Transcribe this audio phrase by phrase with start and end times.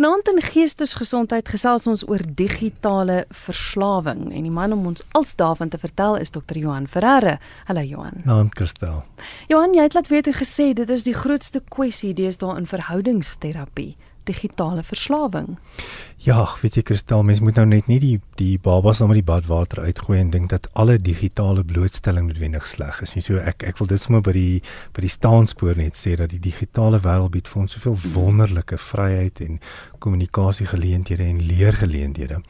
[0.00, 5.68] Vanaand in Geestesgesondheid gesels ons oor digitale verslawing en die man om ons als daarvan
[5.68, 6.56] te vertel is Dr.
[6.56, 7.34] Johan Ferreira.
[7.68, 8.22] Hallo Johan.
[8.24, 9.02] Naam Kirstel.
[9.52, 13.90] Johan, jy het laat weet en gesê dit is die grootste kwessie deesdae in verhoudingsterapie
[14.30, 15.58] digitale verslawing.
[16.20, 19.28] Ja, weet jy Kristal, mens moet nou net nie die die babas net met die
[19.30, 23.24] badwater uitgooi en dink dat alle digitale blootstelling noodwendig sleg is nie.
[23.24, 24.60] So ek ek wil dit sommer by die
[24.96, 29.40] by die staanspoor net sê dat die digitale wêreld bied vir ons soveel wonderlike vryheid
[29.46, 29.60] en
[29.98, 32.40] kommunikasiegeleenthede en leergeleenthede.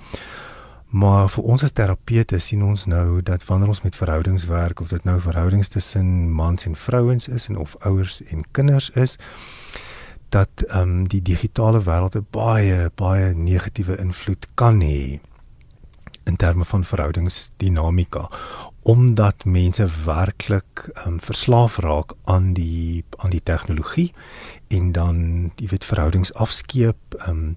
[0.91, 4.91] Maar vir ons as terapeute sien ons nou dat wanneer ons met verhoudings werk of
[4.91, 9.15] dit nou verhoudings tussen mans en vrouens is en of ouers en kinders is,
[10.31, 15.21] dat ehm um, die digitale wêreld 'n baie baie negatiewe invloed kan hê
[16.25, 18.31] in terme van verhoudingsdinamika
[18.83, 24.13] omdat mense werklik ehm um, verslaaf raak aan die aan die tegnologie
[24.69, 25.17] en dan
[25.57, 27.57] jy weet verhoudings afskeep ehm um,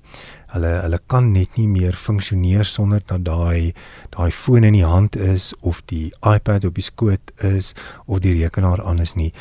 [0.53, 3.73] hulle hulle kan net nie meer funksioneer sonder dat daai
[4.13, 7.73] daai foon in die hand is of die iPad op die skoot is
[8.05, 9.31] of die rekenaar aan is nie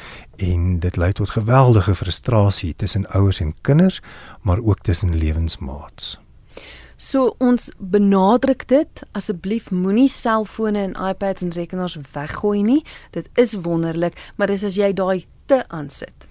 [0.43, 4.01] en dit lei tot geweldige frustrasie tussen ouers en kinders
[4.43, 6.17] maar ook tussen lewensmaats.
[7.03, 12.83] So ons benadruk dit asseblief moenie selfone en iPads en rekenaars weggooi nie.
[13.11, 16.29] Dit is wonderlik, maar dis as jy daai te aansit.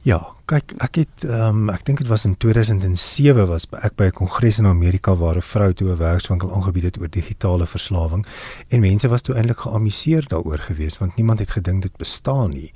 [0.00, 0.16] Ja,
[0.48, 4.16] kyk, ek het ehm um, ek dink dit was in 2007 was ek by 'n
[4.16, 8.24] kongres in Amerika waar 'n vrou toe 'n werkswinkel aangebied het oor digitale verslawing
[8.68, 12.72] en mense was toe eintlik geamuseer daaroor geweest want niemand het gedink dit bestaan nie.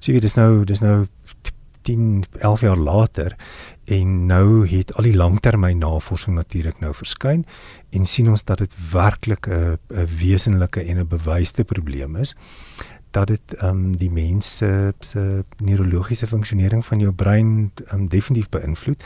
[0.00, 1.06] So jy weet dis nou dis nou
[1.82, 3.36] 10 11 jaar later
[3.84, 7.44] en nou het al die langtermyn navorsing natuurlik nou verskyn
[7.90, 12.34] en sien ons dat dit werklik 'n 'n wesenlike en 'n bewyste probleem is
[13.12, 18.48] dat dit ehm um, die mens se se neurologiese funksionering van jou brein um, definitief
[18.48, 19.04] beïnvloed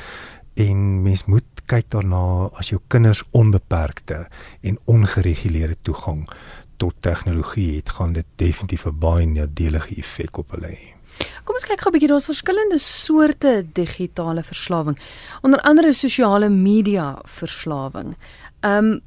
[0.55, 4.27] en mens moet kyk daarna as jou kinders onbeperkte
[4.61, 6.29] en ongereguleerde toegang
[6.77, 10.95] tot tegnologie het gaan dit definitief 'n baie nadelige effek op hulle hê.
[11.45, 14.99] Kom ons kyk gou 'n bietjie daar's verskillende soorte digitale verslawing.
[15.43, 18.16] Onder andere sosiale media verslawing.
[18.61, 19.00] Ehm um,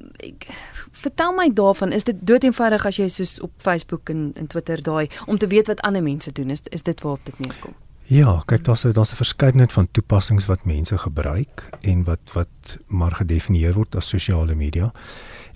[0.92, 5.08] vertel my daarvan, is dit doeteenvoudig as jy soos op Facebook en en Twitter daai
[5.26, 7.74] om te weet wat ander mense doen, is is dit waarop dit neerkom?
[8.10, 13.12] Ja, kyk daar's daar's 'n verskeidenheid van toepassings wat mense gebruik en wat wat maar
[13.12, 14.92] gedefinieer word as sosiale media.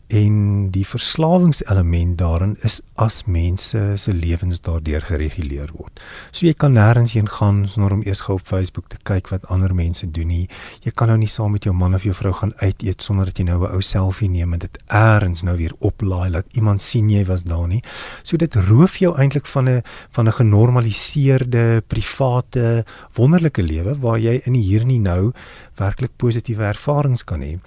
[0.06, 6.00] En die verslawingselement daarin is as mense se lewens daardeur gereguleer word.
[6.30, 9.48] So jy kan nêrens heen gaan sonder om eers gou op Facebook te kyk wat
[9.48, 10.44] ander mense doen nie.
[10.84, 13.30] Jy kan nou nie saam met jou man of jou vrou gaan uit eet sonder
[13.30, 16.82] dat jy nou 'n ou selfie neem en dit eers nou weer oplaai laat iemand
[16.82, 17.82] sien jy was daar nie.
[18.22, 22.84] So dit roof jou eintlik van 'n van 'n genormaliseerde private
[23.14, 25.32] wonderlike lewe waar jy in hier en nou
[25.76, 27.58] werklik positiewe ervarings kan hê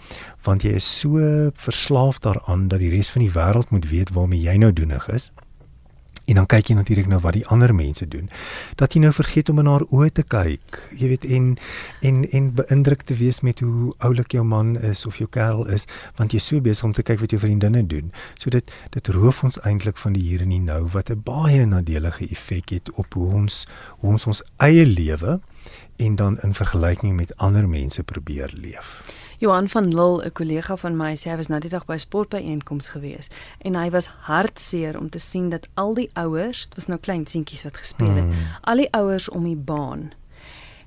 [0.44, 1.19] want jy is so
[1.53, 5.31] verslaaf daaraan dat die res van die wêreld moet weet waarmee jy nou doenig is.
[6.28, 8.25] En dan kyk jy natuurlik nou wat die ander mense doen.
[8.75, 10.79] Dat jy nou vergeet om in haar oë te kyk.
[11.00, 11.53] Jy weet en
[12.03, 15.88] en en beïndruk te wees met hoe oulik jou man is of jou kerel is,
[16.19, 18.12] want jy's so besig om te kyk wat jou vriendinne doen.
[18.35, 21.66] So dit dit roof ons eintlik van die hier en die nou wat 'n baie
[21.66, 23.68] nadelige effek het op hoe ons
[24.00, 25.39] hoe ons ons eie lewe
[25.97, 29.16] en dan in vergelyking met ander mense probeer leef.
[29.38, 32.88] Johan van Lille, 'n kollega van my, sê hy was nou die dag by sportbyeenkoms
[32.88, 33.28] gewees
[33.58, 37.28] en hy was hartseer om te sien dat al die ouers, dit was nou klein
[37.28, 38.47] seentjies wat gespeel het, hmm.
[38.62, 40.12] al die ouers om die baan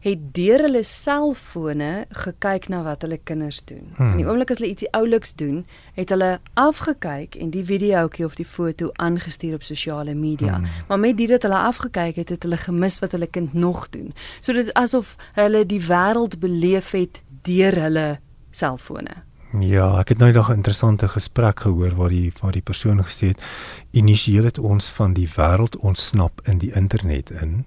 [0.00, 1.91] het deur hulle selfone
[2.22, 3.84] gekyk na wat hulle kinders doen.
[3.97, 4.15] Hmm.
[4.15, 5.62] In die oomblik as hulle ietsie ouliks doen,
[5.99, 10.56] het hulle afgekyk en die videoetjie of die foto aangestuur op sosiale media.
[10.56, 10.69] Hmm.
[10.88, 14.15] Maar met dit dat hulle afgekyk het, het hulle gemis wat hulle kind nog doen.
[14.41, 18.06] So dit is asof hulle die wêreld beleef het deur hulle
[18.50, 19.25] selfone.
[19.59, 23.27] Ja, ek het nou nog 'n interessante gesprek gehoor waar die waar die persoon gesê
[23.34, 23.43] het
[23.91, 27.67] initieel het ons van die wêreld ontsnap in die internet in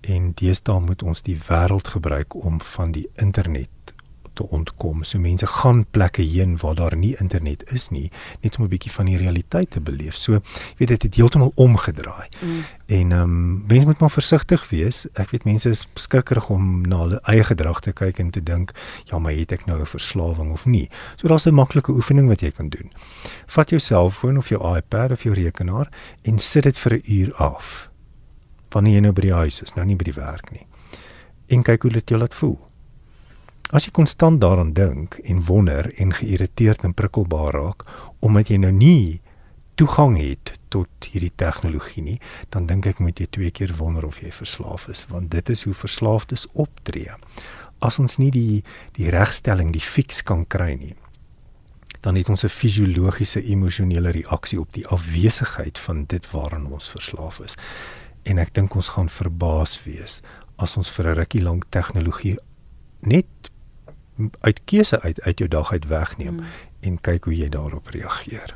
[0.00, 3.68] en deesdae moet ons die wêreld gebruik om van die internet
[4.38, 5.02] te ontkom.
[5.04, 8.10] So mense gaan plekke heen waar daar nie internet is nie,
[8.40, 10.16] net om 'n bietjie van die realiteit te beleef.
[10.16, 12.28] So, jy weet dit het heeltemal omgedraai.
[12.40, 12.64] Mm.
[12.86, 15.06] En ehm um, mense moet maar versigtig wees.
[15.12, 18.72] Ek weet mense is skrikkerig om na hulle eie gedrag te kyk en te dink,
[19.04, 20.88] ja, maar het ek nou 'n verslawing of nie?
[21.16, 22.92] So daar's 'n maklike oefening wat jy kan doen.
[23.46, 25.88] Vat jou selfoon of jou iPad of jou rekenaar
[26.22, 27.87] en sit dit vir 'n uur af.
[28.74, 30.66] Wanneer jy nou by die huis is, nou nie by die werk nie.
[31.48, 32.58] En kyk hoe dit jou laat voel.
[33.72, 37.84] As jy konstant daaraan dink en wonder en geïrriteerd en prikkelbaar raak
[38.24, 39.20] omdat jy nou nie
[39.78, 42.16] toegang het tot hierdie tegnologie nie,
[42.50, 45.62] dan dink ek moet jy twee keer wonder of jy verslaaf is want dit is
[45.68, 47.12] hoe verslaafdes optree.
[47.80, 48.62] as ons nie die
[48.96, 50.94] die regstelling, die fix kan kry nie,
[52.02, 57.40] dan het ons 'n fisiologiese emosionele reaksie op die afwesigheid van dit waaraan ons verslaaf
[57.40, 57.54] is.
[58.22, 60.20] En ek dink ons gaan verbaas wees
[60.56, 62.36] as ons vir 'n rukkie lank tegnologie
[63.00, 63.26] net
[64.40, 66.44] uit keuse uit uit jou dag uit wegneem mm.
[66.80, 68.54] en kyk hoe jy daarop reageer.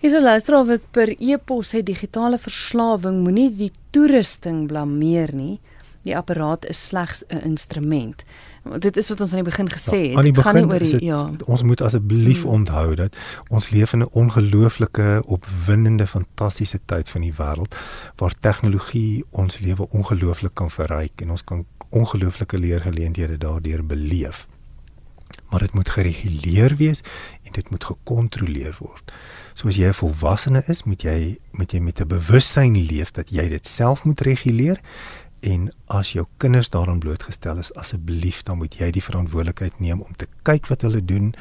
[0.00, 5.60] Hier is 'n luisteraar wat per e-pos sê digitale verslawing moenie die toerusting blameer nie.
[6.02, 8.24] Die apparaat is slegs 'n instrument
[8.78, 10.16] dit is wat ons aan die begin gesê ja, het.
[10.16, 11.30] Ja, dit gaan nie oor die het, ja.
[11.44, 12.50] Ons moet asseblief hmm.
[12.50, 13.16] onthou dat
[13.48, 17.76] ons leef in 'n ongelooflike, opwindende, fantastiese tyd van die wêreld
[18.16, 24.46] waar tegnologie ons lewe ongelooflik kan verryk en ons kan ongelooflike leergeleenthede daardeur beleef.
[25.48, 27.00] Maar dit moet gereguleer wees
[27.42, 29.12] en dit moet gekontroleer word.
[29.54, 33.30] So as jy 'n volwassene is, moet jy moet jy met 'n bewussyn leef dat
[33.30, 34.80] jy dit self moet reguleer
[35.40, 40.16] en as jou kinders daaraan blootgestel is asseblief dan moet jy die verantwoordelikheid neem om
[40.16, 41.34] te kyk wat hulle doen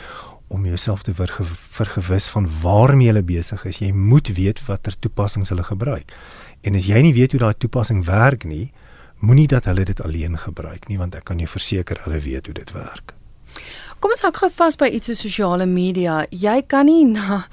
[0.48, 3.82] om jouself te vergewis van waarmee hulle besig is.
[3.84, 6.14] Jy moet weet watter toepassings hulle gebruik.
[6.62, 8.72] En as jy nie weet hoe daai toepassing werk nie
[9.20, 12.56] moenie dat hulle dit alleen gebruik nie want ek kan jou verseker hulle weet hoe
[12.56, 13.14] dit werk.
[14.00, 16.24] Kom ons hou gou vas by iets so sosiale media.
[16.30, 17.48] Jy kan nie na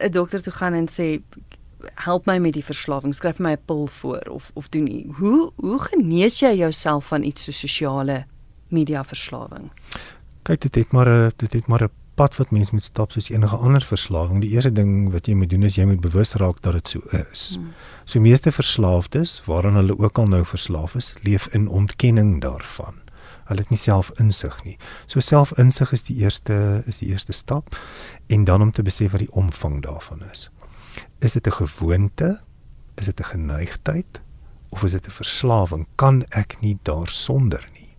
[0.00, 1.22] 'n dokter toe gaan en sê
[1.94, 5.06] help my met die verslawing, skryf my 'n pil voor of of doen nie.
[5.18, 8.24] Hoe hoe genees jy jouself van iets so sosiale
[8.68, 9.70] media verslawing?
[10.42, 13.28] Kyk, dit het maar 'n dit het maar 'n pad wat mens moet stap soos
[13.28, 14.40] enige ander verslawing.
[14.40, 17.00] Die eerste ding wat jy moet doen is jy moet bewus raak dat dit so
[17.30, 17.56] is.
[17.56, 17.72] Hmm.
[18.04, 23.02] So meeste verslaafdes, waaraan hulle ook al nou verslaaf is, leef in ontkenning daarvan.
[23.46, 24.76] Hulle het nie self insig nie.
[25.06, 27.76] So selfinsig is die eerste is die eerste stap
[28.26, 30.48] en dan om te besef wat die omvang daarvan is.
[31.18, 32.40] Is dit 'n gewoonte?
[32.94, 34.20] Is dit 'n geneigtheid?
[34.68, 35.86] Of is dit 'n verslawing?
[35.94, 37.96] Kan ek nie daarsonder nie?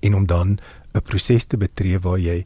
[0.00, 0.58] En om dan
[0.92, 2.44] 'n proses te betree waar jy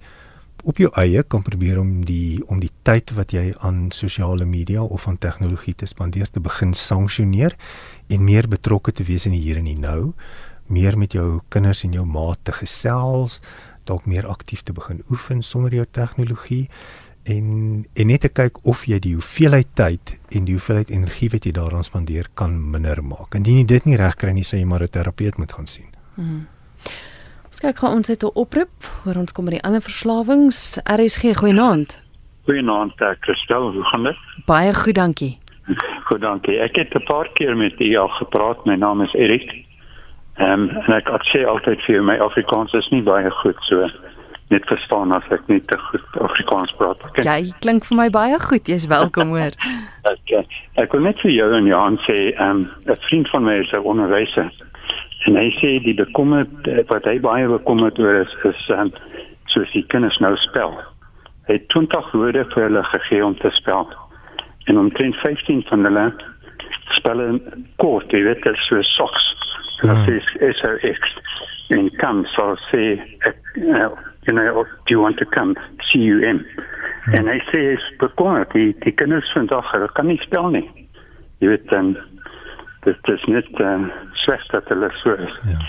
[0.65, 4.83] op jou eie kan probeer om die om die tyd wat jy aan sosiale media
[4.83, 7.57] of aan tegnologie te spandeer te begin sanksioneer
[8.07, 10.13] en meer betrokke te wees in die hier en die nou,
[10.67, 13.41] meer met jou kinders en jou maat te gesels,
[13.85, 16.69] dalk meer aktief te begin oefen sonder jou tegnologie
[17.31, 21.47] en en net te kyk of jy die hoeveelheid tyd en die hoeveelheid energie wat
[21.47, 23.35] jy daaraan spandeer kan minder maak.
[23.39, 25.91] Indien jy dit nie reg kry nie, sê jy maar 'n terapeut moet gaan sien.
[26.17, 26.47] Hmm.
[27.51, 30.79] Ons kyk gou ons het 'n oproep oor ons kom by die ander verslawings.
[30.85, 32.03] RSG goeienaand.
[32.47, 34.17] Goeienaand, eh, Christel, hoe gaan dit?
[34.47, 35.39] Baie goed, dankie.
[36.09, 36.59] Goed, dankie.
[36.59, 38.65] Ek het 'n paar keer met u al gepraat.
[38.65, 39.65] My naam is Erik.
[40.35, 43.89] Ehm um, en ek sê altyd vir jou my Afrikaans is nie baie goed so
[44.51, 47.03] net verstaan as ek nie te goed Afrikaans praat.
[47.11, 47.23] Okay.
[47.27, 48.67] Jy klink vir my baie goed.
[48.67, 49.55] Jy's welkom hoor.
[50.13, 50.43] okay.
[50.83, 53.73] Ek wil net vir jou en Johan sê, ehm, um, 'n vriend van my is
[53.73, 54.51] 'n onderwyser.
[55.29, 56.47] En hy sê die bekommer
[56.89, 58.93] wat hy baie bekommerd oor is is um,
[59.53, 60.75] soos die kinders nou spel.
[61.47, 63.89] Hy het 20 woorde vir hulle gegee om te spel.
[64.67, 66.07] En omtrent 15 van hulle
[66.99, 67.41] spel
[67.77, 69.27] kort, jy weet, so socks.
[69.81, 69.89] Hmm.
[69.89, 70.27] Dat is
[70.59, 71.15] SOX.
[71.71, 73.91] En kan so sê ek uh,
[74.27, 75.55] you know, do you want to come?
[75.93, 76.45] CUM.
[77.05, 77.15] Hmm.
[77.15, 80.67] En hy sê is bekommerd, die, die kinders vandag, hulle kan nie spel nie.
[81.41, 81.95] Jy weet, um,
[82.85, 83.89] dit is net um,
[84.25, 85.39] slecht dat hulle so is.
[85.49, 85.63] Ja.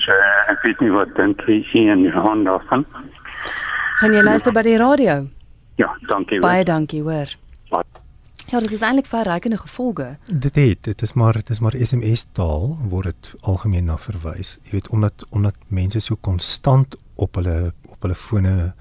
[0.00, 0.14] So,
[0.52, 2.86] ek weet nie wat denk jy in jou hand daarvan.
[4.00, 5.20] Gaan jy luister by die radio?
[5.82, 6.40] Ja, dankie.
[6.40, 6.72] Baie hoor.
[6.72, 7.36] dankie, hoor.
[8.46, 10.16] Ja, dit het eintlik verrykende gevolge.
[10.30, 14.58] Dit het, dit is maar dit is maar SMS taal word dit algemeen na verwys.
[14.62, 18.74] Jy weet omdat omdat mense so konstant op hulle op hulle fone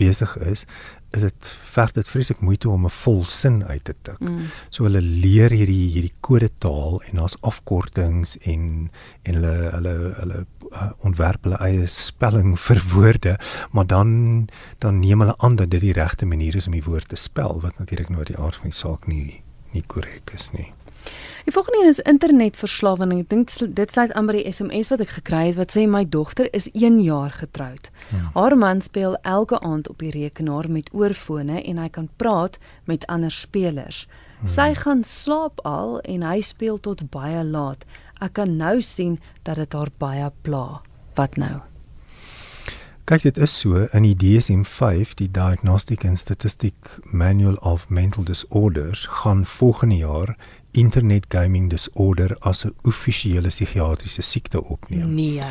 [0.00, 0.64] besig is,
[1.10, 4.20] is dit verg dit vreeslik moeite om 'n vol sin uit te tik.
[4.20, 4.46] Mm.
[4.70, 8.90] So hulle leer hierdie hierdie kodetaal en daar's afkortings en
[9.22, 13.36] en hulle hulle hulle uh, ontwerp hulle eie spelling vir woorde,
[13.70, 14.48] maar dan
[14.78, 17.60] dan neem hulle aan dat dit die regte manier is om die woord te spel
[17.60, 20.72] wat natuurlik nou die aard van die saak nie nie korrek is nie.
[21.44, 23.12] Die volgende is internetverslawing.
[23.22, 26.02] Ek dink dit sluit aan by die SMS wat ek gekry het wat sê my
[26.04, 27.88] dogter is 1 jaar getroud.
[28.10, 28.28] Hmm.
[28.34, 33.06] Haar man speel elke aand op die rekenaar met oorfone en hy kan praat met
[33.08, 34.04] ander spelers.
[34.40, 34.48] Hmm.
[34.48, 37.86] Sy gaan slaap al en hy speel tot baie laat.
[38.20, 40.82] Ek kan nou sien dat dit haar baie pla.
[41.16, 41.60] Wat nou?
[43.10, 46.74] Kyk dit is so in die DSM-5 die Diagnostic and Statistic
[47.10, 50.36] Manual of Mental Disorders gaan volgende jaar
[50.70, 55.14] internet gaming disorder as 'n offisiële psigiatriese siekte opneem.
[55.14, 55.42] Nee.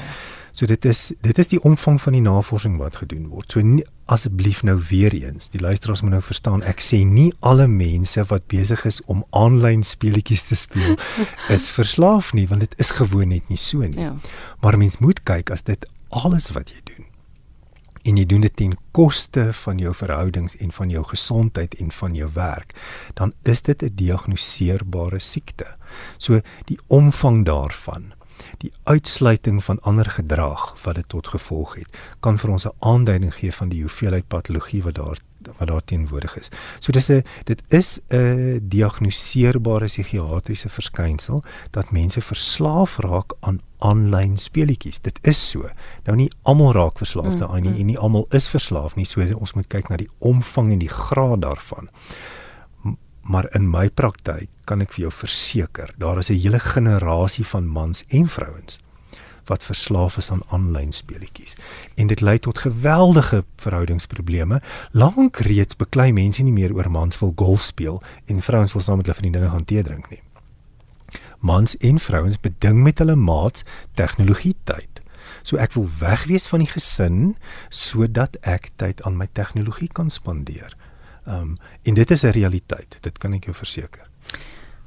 [0.51, 3.51] So dit is dit is die omvang van die navorsing wat gedoen word.
[3.51, 7.67] So nie, asseblief nou weer eens, die luisteraars moet nou verstaan, ek sê nie alle
[7.69, 10.97] mense wat besig is om aanlyn speletjies te speel
[11.55, 13.99] is verslaaf nie, want dit is gewoon net nie so nie.
[14.09, 14.15] Ja.
[14.61, 17.05] Maar mens moet kyk as dit alles wat jy doen
[18.07, 22.15] en jy doen dit ten koste van jou verhoudings en van jou gesondheid en van
[22.15, 22.73] jou werk,
[23.13, 25.75] dan is dit 'n diagnoseerbare siekte.
[26.17, 28.13] So die omvang daarvan
[28.57, 33.33] die uitsluiting van ander gedrag wat dit tot gevolg het kan vir ons 'n aanduiding
[33.33, 35.17] gee van die hoeveelheid patologie wat daar
[35.57, 36.49] wat daar teenwoordig is.
[36.79, 44.37] So dis 'n dit is 'n diagnoseerbare psigiatriese verskynsel dat mense verslaaf raak aan aanlyn
[44.37, 44.99] speletjies.
[45.01, 45.69] Dit is so.
[46.03, 47.79] Nou nie almal raak verslaaf daaraan nie mm, mm.
[47.79, 49.05] en nie almal is verslaaf nie.
[49.05, 51.89] So ons moet kyk na die omvang en die graad daarvan
[53.29, 57.67] maar in my praktyk kan ek vir jou verseker, daar is 'n hele generasie van
[57.67, 58.79] mans en vrouens
[59.49, 61.55] wat verslaaf is aan aanlyn speletjies.
[61.95, 64.61] En dit lei tot geweldige verhoudingsprobleme.
[64.91, 69.01] Lank reeds beklei mense nie meer oor mans wil golf speel en vrouens wil saam
[69.01, 70.21] met hulle vriendinne gaan tee drink nie.
[71.39, 75.01] Mans en vrouens beding met hulle maats tegnologie tyd.
[75.43, 77.35] So ek wil wegwees van die gesin
[77.69, 80.75] sodat ek tyd aan my tegnologie kan spandeer.
[81.29, 84.09] Ehm um, en dit is 'n realiteit, dit kan ek jou verseker.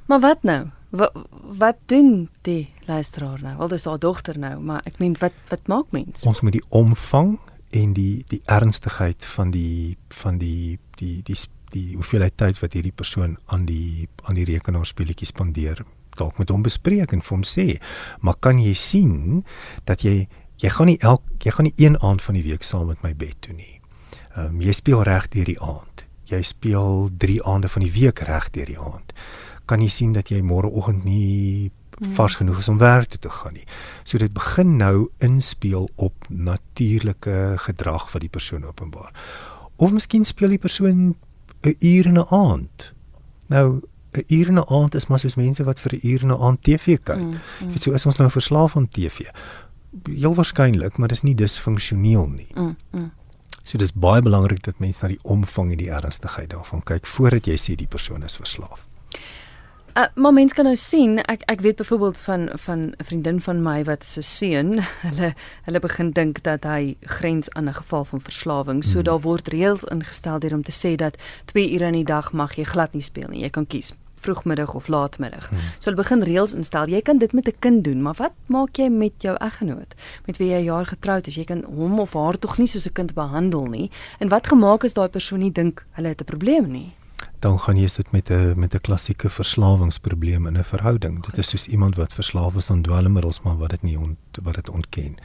[0.07, 0.67] Maar wat nou?
[0.89, 1.13] Wat
[1.59, 3.57] wat doen die luisteraar nou?
[3.57, 6.23] Wel dis haar dogter nou, maar ek meen wat wat maak mens?
[6.23, 7.39] Ons moet die omvang
[7.71, 11.37] en die die ernstigheid van die van die die die
[11.71, 15.85] die hoeveelheid tyd wat hierdie persoon aan die aan die rekenaar speletjies spandeer
[16.19, 17.81] dalk met hom bespreek en vir hom sê
[18.21, 19.45] maar kan jy sien
[19.85, 22.87] dat jy jy gaan nie elk jy gaan nie een aand van die week saam
[22.87, 23.81] met my bed toe nie.
[24.37, 25.92] Ehm um, jy speel reg deur die aand
[26.33, 29.15] jy speel 3 aande van die week reg deur die aand.
[29.71, 32.13] Kan jy sien dat jy môreoggend nie hmm.
[32.17, 33.67] vars genoeg is om werk toe te gaan nie.
[34.05, 39.13] So dit begin nou inspeel op natuurlike gedrag wat die persoon openbaar.
[39.77, 41.15] Of miskien speel die persoon
[41.63, 42.93] 'n uur in 'n aand.
[43.47, 46.33] Nou 'n uur in 'n aand is maar soos mense wat vir 'n uur in
[46.33, 47.21] 'n aand TV kyk.
[47.21, 47.77] Mm, mm.
[47.79, 49.19] So is ons nou verslaaf aan TV.
[50.05, 52.51] Heel waarskynlik, maar dit is nie disfunksioneel nie.
[52.55, 53.13] Mm, mm.
[53.63, 57.47] So dis baie belangrik dat mense na die omvang en die ernstigheid daarvan kyk voordat
[57.47, 58.89] jy sê die persoon is verslaaf.
[59.93, 63.63] Uh, maar mense kan nou sien, ek ek weet byvoorbeeld van van 'n vriendin van
[63.63, 68.21] my wat se seun, hulle hulle begin dink dat hy grens aan 'n geval van
[68.21, 68.85] verslawing.
[68.85, 69.05] So mm.
[69.05, 72.55] daar word reëls ingestel deur om te sê dat 2 ure in die dag mag
[72.57, 73.43] jy glad nie speel nie.
[73.43, 73.93] Jy kan kies
[74.23, 75.49] vroegmiddag of laatmiddag.
[75.49, 75.59] Hmm.
[75.79, 76.89] So hulle begin reëls instel.
[76.91, 79.95] Jy kan dit met 'n kind doen, maar wat maak jy met jou eggenoot?
[80.27, 82.87] Met wie jy 'n jaar getroud is, jy kan hom of haar tog nie soos
[82.87, 83.91] 'n kind behandel nie.
[84.19, 86.93] En wat gemaak is daai persoon nie dink hulle het 'n probleem nie?
[87.39, 91.25] Dan gaan jy dit met 'n met 'n klassieke verslawingsprobleem in 'n verhouding.
[91.25, 94.55] Dit is soos iemand wat verslaaf is aan dwelmmiddels, maar wat dit nie ont, wat
[94.55, 95.17] dit ontken.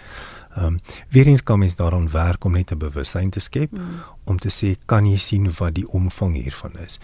[0.55, 3.99] Ehm um, weer eens kom ons daaraan werk om net 'n bewustheid te skep hmm.
[4.23, 6.99] om te sê kan jy sien wat die omvang hiervan is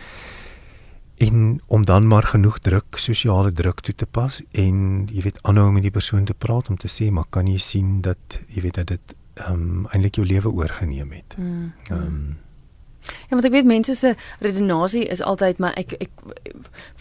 [1.17, 5.71] en om dan maar genoeg druk, sosiale druk toe te pas en jy weet aanhou
[5.71, 8.81] met die persoon te praat om te sê maar kan jy sien dat jy weet
[8.81, 11.37] dat dit ehm um, eintlik jou lewe oorgeneem het.
[11.37, 12.07] Mm, ehm mm.
[12.07, 12.41] um,
[13.03, 16.21] Ja, want ek weet mense se redenasie is altyd maar ek ek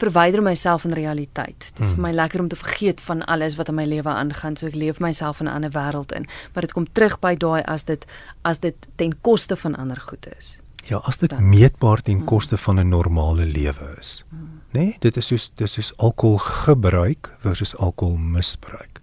[0.01, 1.69] verwyder myself van realiteit.
[1.69, 1.95] Dit is mm.
[1.95, 4.79] vir my lekker om te vergeet van alles wat in my lewe aangaan, so ek
[4.79, 6.27] leef myself in 'n ander wêreld in.
[6.53, 8.05] Maar dit kom terug by daai as dit
[8.43, 10.59] as dit ten koste van ander goed is.
[10.89, 12.25] Ja, as dit dan, meetbaar ten mm.
[12.25, 14.25] koste van 'n normale lewe is.
[14.29, 14.39] Mm.
[14.73, 14.81] Né?
[14.81, 19.01] Nee, dit is soos dis soos alkoholgebruik versus alkoholmisbruik.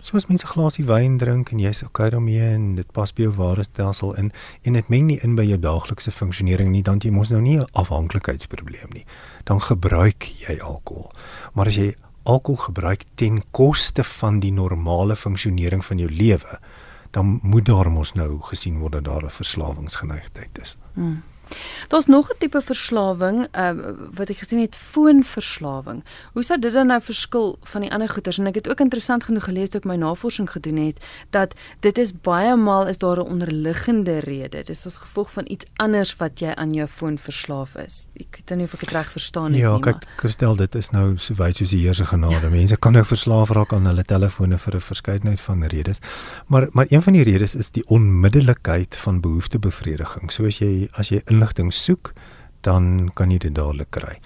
[0.00, 3.62] Soos mense glasie wyn drink en jy's okay daarmee en dit pas by jou ware
[3.62, 7.28] stelsel in en dit meng nie in by jou daaglikse funksionering nie, dan jy mos
[7.28, 9.04] nou nie 'n afhanklikheidsprobleem nie.
[9.44, 11.12] Dan gebruik jy alkohol.
[11.54, 16.58] Maar as jy alkohol gebruik ten koste van die normale funksionering van jou lewe,
[17.10, 20.76] dan moet daar mos nou gesien word dat daar 'n verslawingsgeneigtheid is.
[20.94, 21.22] Hmm.
[21.88, 23.70] Daar's nog 'n tipe verslawing, uh,
[24.14, 26.04] wat ek gesien het, foonverslawing.
[26.32, 28.38] Hoe sou dit dan nou verskil van die ander goeters?
[28.38, 31.98] En ek het ook interessant genoeg gelees toe ek my navorsing gedoen het dat dit
[31.98, 34.62] is baie maal is daar 'n onderliggende rede.
[34.62, 38.06] Dis as gevolg van iets anders wat jy aan jou foon verslaaf is.
[38.14, 39.84] Ek weet nie of ek dit reg verstaan het ja, nie.
[39.84, 42.40] Ja, kyk, Christel, dit is nou so wyd soos die Here se genade.
[42.40, 42.48] Ja.
[42.48, 45.98] Mense kan nou verslaaf raak aan hulle telefone vir 'n verskeidenheid van redes.
[46.46, 50.32] Maar maar een van die redes is die onmiddellikheid van behoeftebevrediging.
[50.32, 52.12] So as jy as jy in inligting soek,
[52.60, 54.18] dan kan jy dit dadelik kry.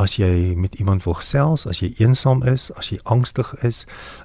[0.00, 3.82] As jy met iemand wil gesels, as jy eensaam is, as jy angstig is,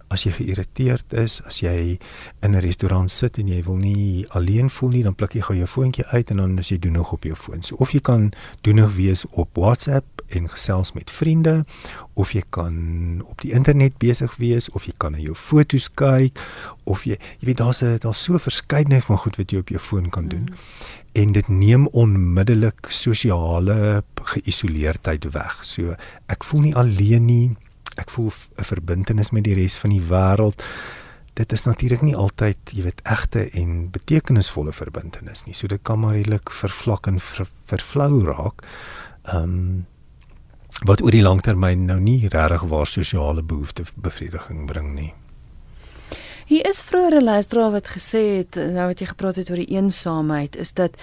[0.08, 2.00] as jy geïrriteerd is, as jy
[2.42, 5.58] in 'n restaurant sit en jy wil nie alleen voel nie, dan pluk jy gou
[5.58, 7.62] jou foontjie uit en dan as jy doen nog op jou foon.
[7.62, 11.66] So of jy kan doen nog wees op WhatsApp en gesels met vriende
[12.14, 16.40] of jy kan op die internet besig wees of jy kan na jou foto's kyk
[16.84, 19.80] of jy jy weet daar's 'n daar's so verskeidenheid van goed wat jy op jou
[19.80, 20.50] foon kan doen.
[20.52, 24.04] Mm en dit neem onmiddellik sosiale
[24.34, 25.60] geïsoleerdheid weg.
[25.66, 25.96] So
[26.30, 27.48] ek voel nie alleen nie.
[27.98, 30.64] Ek voel 'n verbintenis met die res van die wêreld.
[31.34, 35.54] Dit is natuurlik nie altyd, jy weet, egte en betekenisvolle verbintenis nie.
[35.54, 38.66] So dit kan maar redelik vervlak en ver, vervlou raak.
[39.24, 39.86] Ehm um,
[40.88, 45.14] wat oor die langtermyn nou nie regtig waar sosiale behoeftes bevrediging bring nie.
[46.48, 49.76] Hier is vroeër 'n luisteraar wat gesê het nou wat jy gepraat het oor die
[49.76, 50.96] eensaamheid is dat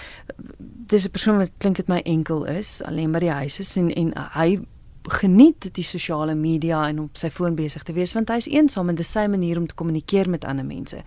[0.89, 3.93] dis 'n persoon wat klink dit my enkel is alleen by die huis is en
[3.93, 4.61] en hy
[5.09, 8.89] geniet die sosiale media en op sy foon besig te wees want hy is eensaam
[8.89, 11.03] en dit is sy manier om te kommunikeer met ander mense.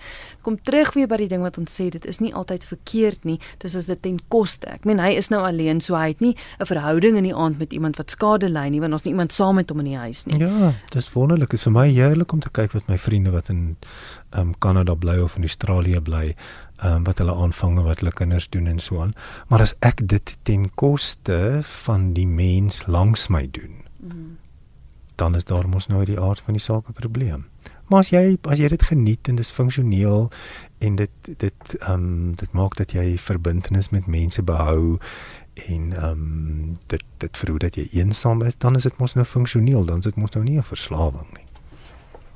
[0.46, 3.40] Kom terug weer by die ding wat ons sê dit is nie altyd verkeerd nie,
[3.64, 4.70] dis as dit ten koste.
[4.70, 7.58] Ek meen hy is nou alleen so hy het nie 'n verhouding in die aand
[7.60, 9.98] met iemand wat skade ly nie want ons nie iemand saam met hom in die
[9.98, 10.40] huis nie.
[10.40, 11.50] Ja, dis wonderlik.
[11.50, 13.78] Dit is vir my heerlik om te kyk wat my vriende wat in
[14.36, 16.36] um, Kanada bly of in Australië bly
[16.78, 19.14] ehm um, wat hulle aanvange wat hulle kinders doen en so aan.
[19.50, 23.87] Maar as ek dit ten koste van die mens langs my doen,
[25.18, 27.46] dan is daar mos nou die aard van die saak 'n probleem.
[27.88, 30.30] Maar as jy as jy dit geniet en dit is funksioneel
[30.78, 34.98] en dit dit ehm um, dit maak dat jy verbintenis met mense behou
[35.68, 39.26] en ehm um, dit dit verhoed dat jy eensaam is, dan is dit mos nou
[39.26, 41.46] funksioneel, dan is dit mos nou nie 'n verslawing nie.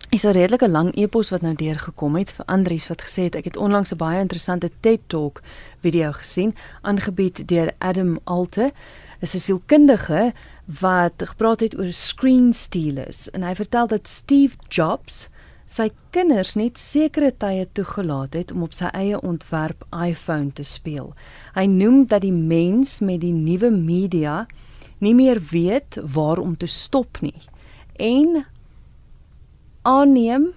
[0.09, 3.43] Is 'n redelike lang epos wat nou deurgekom het vir Andrius wat gesê het ek
[3.43, 5.41] het onlangs 'n baie interessante TED Talk
[5.79, 8.71] video gesien aangebied deur Adam Alte.
[9.21, 10.33] Is 'n sielkundige
[10.81, 15.27] wat gepraat het oor screen stealers en hy vertel dat Steve Jobs
[15.65, 21.13] sy kinders net sekere tye toegelaat het om op sy eie ontwerp iPhone te speel.
[21.53, 24.47] Hy noem dat die mens met die nuwe media
[24.99, 27.41] nie meer weet waar om te stop nie
[27.95, 28.45] en
[29.81, 30.51] aanneem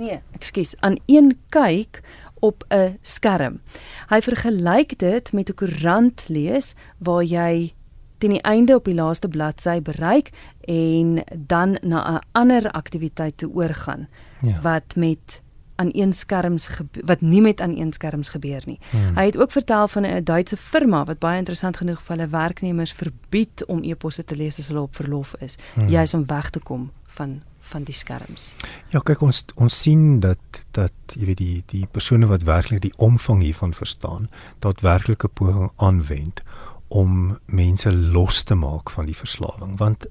[0.00, 2.02] nee, ekskuus, aan een kyk
[2.40, 3.60] op 'n skerm.
[4.08, 7.74] Hy vergelyk dit met 'n koerant lees waar jy
[8.18, 10.30] teen die einde op die laaste bladsy bereik
[10.60, 14.08] en dan na 'n ander aktiwiteit toe oorgaan
[14.40, 14.60] ja.
[14.60, 15.42] wat met
[15.80, 16.68] aan een skerms
[17.04, 18.78] wat nie met aan een skerms gebeur nie.
[18.90, 19.16] Hmm.
[19.16, 22.92] Hy het ook vertel van 'n Duitse firma wat baie interessant genoeg vir hulle werknemers
[22.92, 25.88] verbied om e-posse te lees as hulle op verlof is, hmm.
[25.88, 28.54] juis om weg te kom van van die skerms.
[28.92, 32.96] Ja, kyk ons ons sien dat dat jy weet die die persone wat werklik die
[32.98, 34.28] omvang hiervan verstaan,
[34.58, 36.42] dat werklike poging aanwend
[36.90, 40.08] om mense los te maak van die verslawing want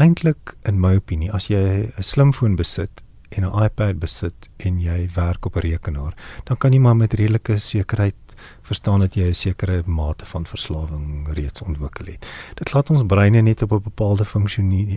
[0.00, 5.08] eintlik in my opinie as jy 'n slimfoon besit en 'n iPad besit en jy
[5.14, 8.14] werk op 'n rekenaar dan kan jy maar met redelike sekerheid
[8.62, 12.26] verstaan dat jy 'n sekere mate van verslawing reeds ontwikkel het.
[12.54, 14.24] Dit laat ons breine net op 'n bepaalde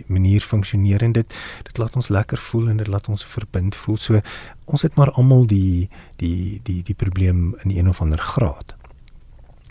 [0.06, 3.96] manier funksioneer en dit dit laat ons lekker voel en dit laat ons verbind voel.
[3.96, 4.20] So
[4.64, 8.74] ons het maar almal die die die die probleem in een of ander graad.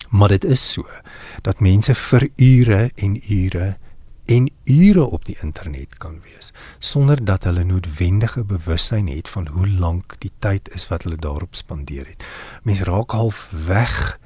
[0.09, 0.85] Maar dit is so
[1.41, 3.77] dat mense vir ure en ure
[4.25, 9.67] en ure op die internet kan wees sonder dat hulle noodwendige bewussyn het van hoe
[9.67, 12.25] lank die tyd is wat hulle daarop spandeer het.
[12.63, 14.19] Mense raak half weg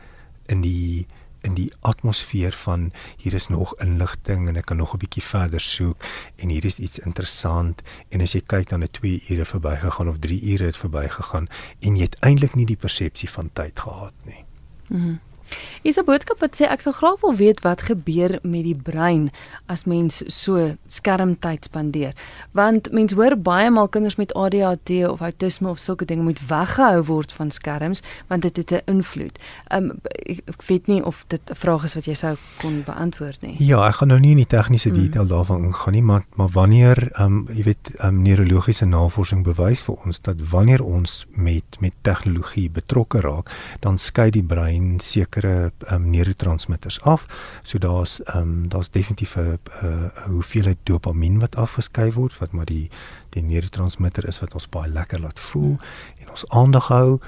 [0.46, 1.08] in die
[1.42, 5.62] in die atmosfeer van hier is nog inligting en ek kan nog 'n bietjie verder
[5.62, 6.04] soek
[6.36, 10.20] en hier is iets interessant en as jy kyk dan het 2 ure verbygegaan of
[10.20, 11.48] 3 ure het verbygegaan
[11.80, 14.46] en jy het eintlik nie die persepsie van tyd gehad nie.
[14.88, 15.08] Mhm.
[15.08, 15.20] Mm
[15.82, 19.32] Is 'n boodskap wat sê ek sou graag wil weet wat gebeur met die brein
[19.66, 22.14] as mens so skermtyd spandeer.
[22.52, 27.04] Want mens hoor baie maal kinders met ADHD of autisme of sulke dinge moet weggehou
[27.04, 29.40] word van skerms want dit het 'n invloed.
[29.72, 29.92] Um
[30.26, 33.56] ek, weet nie of dit 'n vraag is wat jy sou kon beantwoord nie.
[33.60, 34.98] Ja, ek gaan nou nie in die tegniese hmm.
[34.98, 35.30] detail mm.
[35.30, 40.22] daarvan ingaan nie, maar maar wanneer um jy weet um neurologiese navorsing bewys vir ons
[40.22, 46.10] dat wanneer ons met met tegnologie betrokke raak, dan skei die brein seker sekere um,
[46.10, 47.26] neurotransmitters af.
[47.64, 49.60] So daar's um, daar's definitief 'n
[50.26, 52.90] hoeveelheid dopamien wat afgeskei word wat maar die
[53.30, 55.78] die neurotransmitter is wat ons baie lekker laat voel
[56.20, 57.20] en ons aandag hou.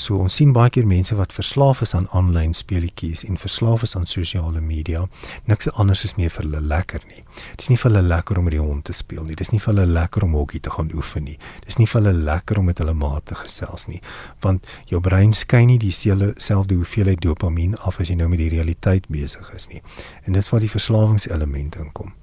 [0.00, 3.92] So ons sien baie keer mense wat verslaaf is aan aanlyn speletjies en verslaaf is
[3.98, 5.02] aan sosiale media.
[5.50, 7.20] Niks anders is meer vir hulle lekker nie.
[7.50, 9.36] Dit is nie vir hulle lekker om met die hond te speel nie.
[9.36, 11.36] Dit is nie vir hulle lekker om hokkie te gaan oefen nie.
[11.66, 14.00] Dit is nie vir hulle lekker om met hulle maat te gesels nie.
[14.46, 19.10] Want jou brein skei nie dieselfde hoeveelheid dopamien af as jy nou met die realiteit
[19.12, 19.84] besig is nie.
[20.24, 22.16] En dis waar die verslawingselement inkom.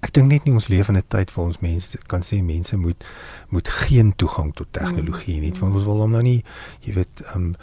[0.00, 2.76] Ek dink net nie ons leef in 'n tyd waar ons mense kan sê mense
[2.76, 3.04] moet
[3.48, 6.44] moet geen toegang tot tegnologie nie, want ons wil hom nou nie,
[6.80, 7.54] jy weet, ehm um,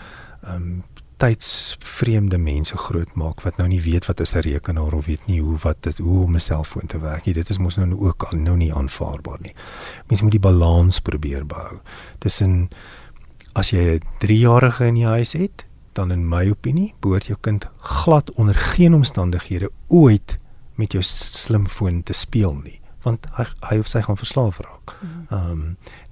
[0.43, 0.83] ehm um,
[1.23, 5.57] tydsvreemde mense grootmaak wat nou nie weet wat is 'n rekenaar of weet nie hoe
[5.63, 7.33] wat dit hoe om 'n selfoon te werk nie.
[7.33, 9.53] Dit is mos nou ook al nou nie aanvaarbaar nie.
[10.07, 11.79] Mense moet die balans probeer behou
[12.19, 12.69] tussen
[13.53, 17.67] as jy 'n 3-jarige in die huis het, dan in my opinie behoort jou kind
[17.77, 20.37] glad onder geen omstandighede ooit
[20.75, 24.95] met jou slimfoon te speel nie want hy hy of sy gaan verslaaf raak.
[24.95, 25.23] Mhm.
[25.29, 25.63] Ehm um,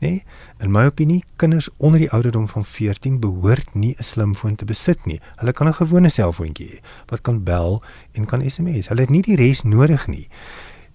[0.03, 0.23] nee,
[0.59, 5.05] in my opinie kinders onder die ouderdom van 14 behoort nie 'n slimfoon te besit
[5.05, 5.19] nie.
[5.35, 8.87] Hulle kan 'n gewone selfoontjie hê wat kan bel en kan SMS.
[8.87, 10.27] Hulle het nie die res nodig nie.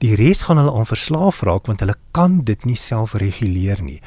[0.05, 4.01] Die res gaan hulle aan verslaaf raak want hulle kan dit nie self reguleer nie.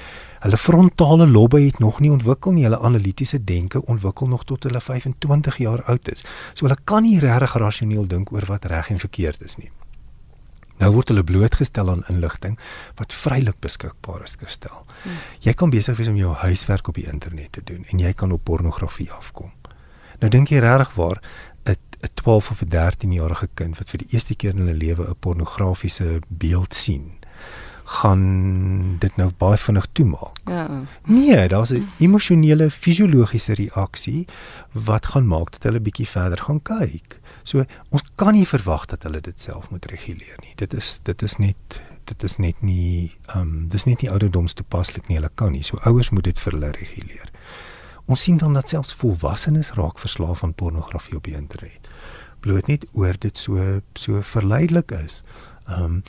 [0.43, 2.63] Hulle frontale lobbe het nog nie ontwikkel nie.
[2.67, 6.23] Hulle analitiese denke ontwikkel nog tot hulle 25 jaar oud is.
[6.53, 9.71] So hulle kan nie regtig rasioneel dink oor wat reg en verkeerd is nie.
[10.79, 12.55] Nou word hulle blootgestel aan inligting
[12.95, 14.85] wat vrylik beskikbaar is gestel.
[15.03, 15.17] Hmm.
[15.43, 18.31] Jy kan besig wees om jou huiswerk op die internet te doen en jy kan
[18.31, 19.51] op pornografie afkom.
[20.19, 21.19] Nou dink jy regtig waar
[22.01, 24.73] 'n 'n 12 of 'n 13 jarige kind wat vir die eerste keer in hulle
[24.73, 27.19] lewe 'n pornografiese beeld sien
[27.89, 30.39] gaan dit nou baie vinnig toemaak.
[30.45, 30.67] Ja.
[31.05, 34.27] Nee, daar's 'n emosionele fisiologiese reaksie
[34.71, 37.19] wat gaan maak dat hulle bietjie verder gaan kyk.
[37.43, 40.53] So ons kan nie verwag dat hulle dit self moet reguleer nie.
[40.55, 44.53] Dit is dit is net dit is net nie ehm um, dis net nie ouderdoms
[44.53, 45.17] toepaslik nie.
[45.17, 45.63] Hulle kan nie.
[45.63, 47.29] So ouers moet dit vir hulle reguleer.
[48.09, 51.89] Ons sien dan dat selfs volwassenes raak verslaaf aan pornografie op die internet.
[52.41, 55.21] Bloot net oor dit so so verleidelik is.
[55.67, 55.99] Ehm um,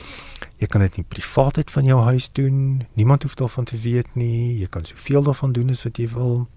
[0.57, 2.87] jy kan dit in privaatheid van jou huis doen.
[2.93, 4.57] Niemand hoef daarvan te weet nie.
[4.59, 6.47] Jy kan soveel daarvan doen as wat jy wil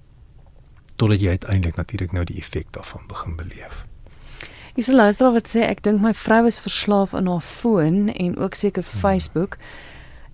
[0.97, 3.85] totdat jy uiteindelik natuurlik nou die effek daarvan begin beleef.
[4.75, 8.37] Is 'n luisteraar wat sê ek dink my vrou is verslaaf aan haar foon en
[8.37, 9.01] ook seker hmm.
[9.01, 9.57] Facebook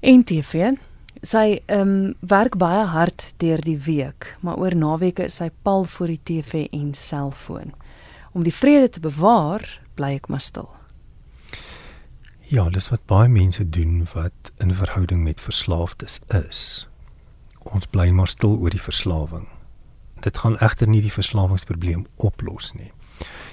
[0.01, 0.73] en TV.
[1.20, 5.85] Sy ehm um, werk baie hard deur die week, maar oor naweke is sy pal
[5.85, 7.74] voor die TV en selfoon.
[8.33, 10.70] Om die vrede te bewaar, bly ek maar stil.
[12.48, 16.88] Ja, dis wat baie mense doen wat in verhouding met verslaafdes is.
[17.68, 19.46] Ons bly maar stil oor die verslawing.
[20.24, 22.92] Dit gaan egter nie die verslawingsprobleem oplos nie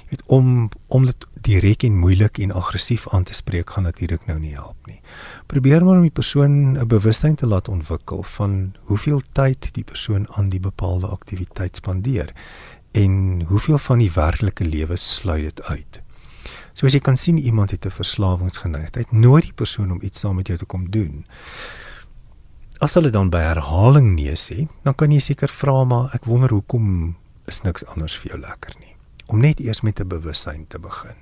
[0.10, 4.40] weet om om dit direk en moeilik en aggressief aan te spreek gaan natuurlik nou
[4.40, 5.02] nie help nie.
[5.46, 10.28] Probeer maar om die persoon 'n bewustheid te laat ontwikkel van hoeveel tyd die persoon
[10.34, 12.34] aan die bepaalde aktiwiteit spandeer
[12.92, 16.02] en hoeveel van die werklike lewe sluit dit uit.
[16.74, 20.36] So as jy kan sien iemand het 'n verslawingsgeneigtheid, nooi die persoon om iets saam
[20.36, 21.26] met jou te kom doen.
[22.80, 26.50] As hulle dan by herhaling nee sê, dan kan jy seker vra maar ek wonder
[26.50, 27.16] hoekom
[27.46, 28.97] is niks anders vir jou lekker nie
[29.28, 31.16] om net eers met 'n bewussyn te begin.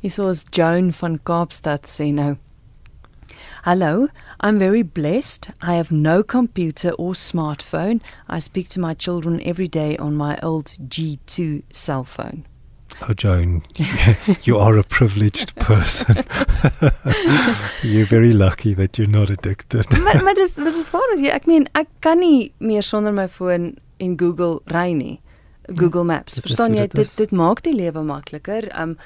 [0.00, 2.36] Isos Joan van Kaapstad sê nou
[3.62, 4.08] Hello,
[4.40, 5.50] I'm very blessed.
[5.60, 8.00] I have no computer or smartphone.
[8.26, 12.46] I speak to my children every day on my old G2 cell phone.
[13.02, 13.62] Oh, Joan,
[14.42, 16.16] you are a privileged person.
[17.82, 19.90] you're very lucky that you're not addicted.
[20.04, 21.02] maar maar dis dis is waar.
[21.22, 25.20] Ek meen, ek kan nie meer sonder my foon en Google ry nie.
[25.76, 26.34] Google Maps.
[26.34, 28.68] Ja, Verstaan jy dit dit maak die lewe makliker.
[28.76, 28.96] Um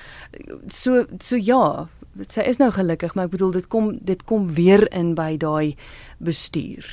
[0.68, 1.88] so so ja,
[2.28, 5.74] sy is nou gelukkig, maar ek bedoel dit kom dit kom weer in by daai
[6.18, 6.86] bestuur.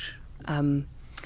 [0.48, 0.82] Um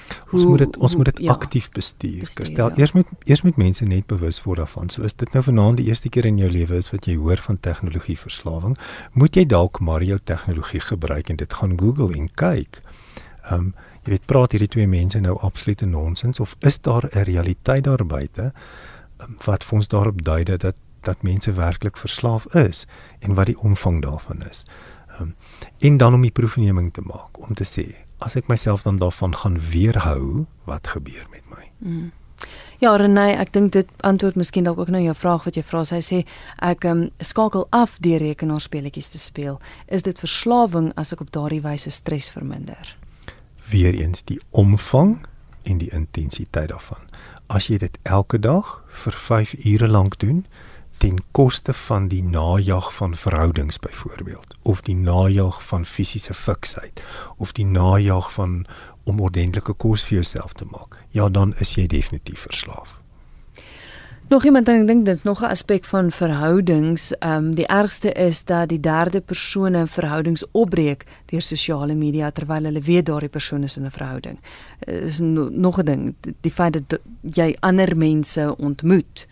[0.07, 2.27] Hoe, ons moet dit ons moet dit ja, aktief bestuur.
[2.29, 2.75] Stel ja.
[2.79, 4.91] eers moet eers moet mense net bewus word daarvan.
[4.93, 7.41] So is dit nou vanaand die eerste keer in jou lewe is wat jy hoor
[7.43, 8.77] van tegnologie verslawing,
[9.13, 12.81] moet jy dalk maar jou tegnologie gebruik en dit gaan Google en kyk.
[13.49, 13.75] Ehm um,
[14.07, 18.05] jy weet praat hierdie twee mense nou absolute nonsens of is daar 'n realiteit daar
[18.05, 18.53] buite
[19.19, 20.63] um, wat vir ons daarop dui dat
[21.03, 22.85] dat mense werklik verslaaf is
[23.19, 24.63] en wat die omvang daarvan is.
[25.19, 25.35] Um,
[25.79, 27.85] en dan om die proefneming te maak om te sê
[28.17, 31.69] as ek myself dan daarvan gaan weerhou, wat gebeur met my?
[31.77, 32.11] Mm.
[32.77, 35.83] Ja, Renay, ek dink dit antwoord miskien dalk ook nou jou vraag wat jy vra.
[35.85, 36.25] Sy sê
[36.61, 39.59] ek um, skakel af deur rekenaarspeletjies te speel.
[39.87, 42.97] Is dit verslawing as ek op daardie wyse stres verminder?
[43.69, 45.25] Weer eens die omvang
[45.63, 47.03] en die intensiteit daarvan.
[47.47, 50.45] As jy dit elke dag vir 5 ure lank doen
[50.97, 57.03] ten koste van die najag van verhoudings byvoorbeeld of die najag van fisiese fiksheid
[57.37, 58.65] of die najag van
[59.03, 62.99] om ordentlike kos vir jouself te maak, ja dan is jy definitief verslaaf.
[64.27, 67.17] Nog iemand dink dink dit's nog 'n aspek van verhoudings.
[67.17, 72.63] Ehm um, die ergste is dat die derde persone verhoudings opbreek deur sosiale media terwyl
[72.63, 74.39] hulle weet daardie persoon is in 'n verhouding.
[74.79, 79.27] Is no, nog 'n ding, die feit dat jy ander mense ontmoet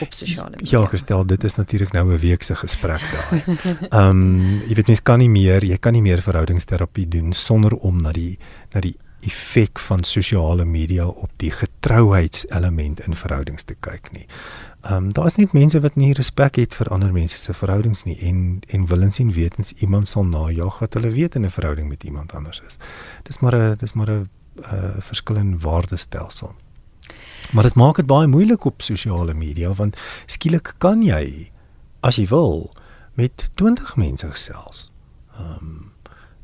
[0.00, 0.78] op sosiale media.
[0.78, 3.42] Ja, gestel, dit is natuurlik nou 'n week se gesprek daai.
[3.88, 7.74] Ehm um, jy weet mens kan nie meer, jy kan nie meer verhoudingsterapie doen sonder
[7.76, 8.38] om na die
[8.72, 14.26] na die effek van sosiale media op die getrouheidselement in verhoudings te kyk nie.
[14.82, 18.04] Ehm um, daar is net mense wat nie respek het vir ander mense se verhoudings
[18.04, 21.88] nie en en willens en wetens iemand sal najag wat hulle weet in 'n verhouding
[21.88, 22.76] met iemand anders is.
[23.22, 24.28] Dis maar 'n dis maar 'n
[24.72, 26.54] uh, verskil in waardestelsel.
[27.52, 31.50] Maar dit maak dit baie moeilik op sosiale media want skielik kan jy
[32.00, 32.72] as jy wil
[33.14, 34.90] met 20 mense gesels.
[35.34, 35.92] Ehm um,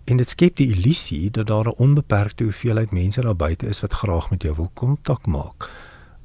[0.04, 3.92] en dit skep die illusie dat daar 'n onbeperkte hoeveelheid mense daar buite is wat
[3.92, 5.70] graag met jou wil kontak maak.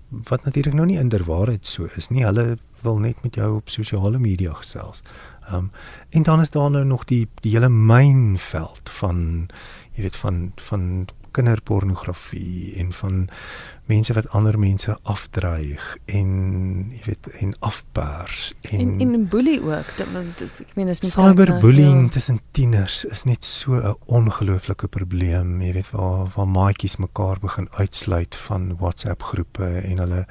[0.09, 2.23] Wat natuurlik nou nie inderwaarheid so is nie.
[2.23, 5.01] Hulle wil net met jou op sosiale media gesels.
[5.47, 5.71] Ehm um,
[6.09, 9.49] en dan is daar nou nog die die hele mynveld van
[9.91, 13.27] jy weet van van kinderpornografie en van
[13.89, 16.29] mense wat ander mense afdreig en
[16.93, 22.11] jy weet en afpers en en, en boelie ook want ek meen mens cyberbullying ja.
[22.17, 27.67] tussen tieners is net so 'n ongelooflike probleem jy weet waar waar maatjies mekaar begin
[27.81, 30.25] uitsluit van WhatsApp groepe en hulle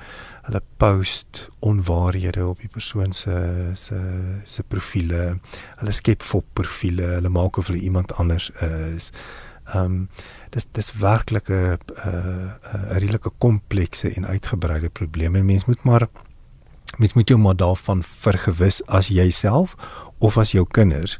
[0.48, 3.36] hulle post onwaarhede op die persoon se
[3.74, 3.98] se
[4.44, 5.40] se profile
[5.82, 9.12] hulle skep fop profile hulle maak of hulle iemand anders is
[9.74, 10.08] ehm um,
[10.52, 11.78] dis dis werklik 'n 'n
[12.74, 15.34] 'n redelike komplekse en uitgebreide probleem.
[15.36, 16.08] En mens moet maar
[16.98, 19.74] mens moet jou maar daarvan vergewis as jouself
[20.18, 21.18] of as jou kinders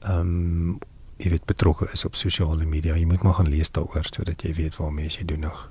[0.00, 0.78] ehm um,
[1.16, 2.94] jy weet betrokke is op sosiale media.
[2.96, 5.70] Jy moet maar gaan lees daaroor sodat jy weet waarmee jy doen nog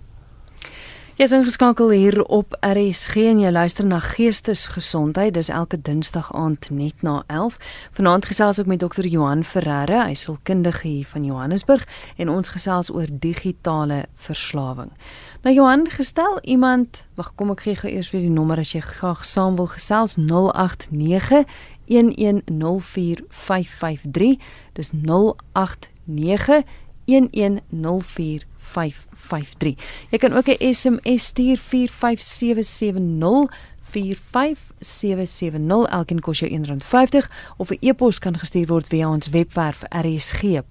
[1.19, 5.35] Jy is ingeskakel hier op RSG en jy luister na Geestesgesondheid.
[5.35, 7.59] Dis elke Dinsdag aand net na 11.
[7.97, 9.03] Vanaand gesels ek met Dr.
[9.03, 11.83] Johan Ferreira, hy is sielkundige hier van Johannesburg
[12.15, 14.95] en ons gesels oor digitale verslawing.
[15.43, 18.79] Nou Johan, gestel iemand, wag kom ek gee gou eers weer die nommer as jy
[18.87, 21.43] graag saam wil gesels 089
[21.91, 24.39] 1104553.
[24.79, 26.63] Dis 089
[27.11, 28.48] 1104553.
[28.69, 29.75] 553.
[30.09, 33.49] Jy kan ook 'n SMS stuur 45770
[33.89, 37.27] 45770 elkeen kos jou R1.50
[37.57, 40.69] of 'n e-pos kan gestuur word via ons webwerf rsg.co.za.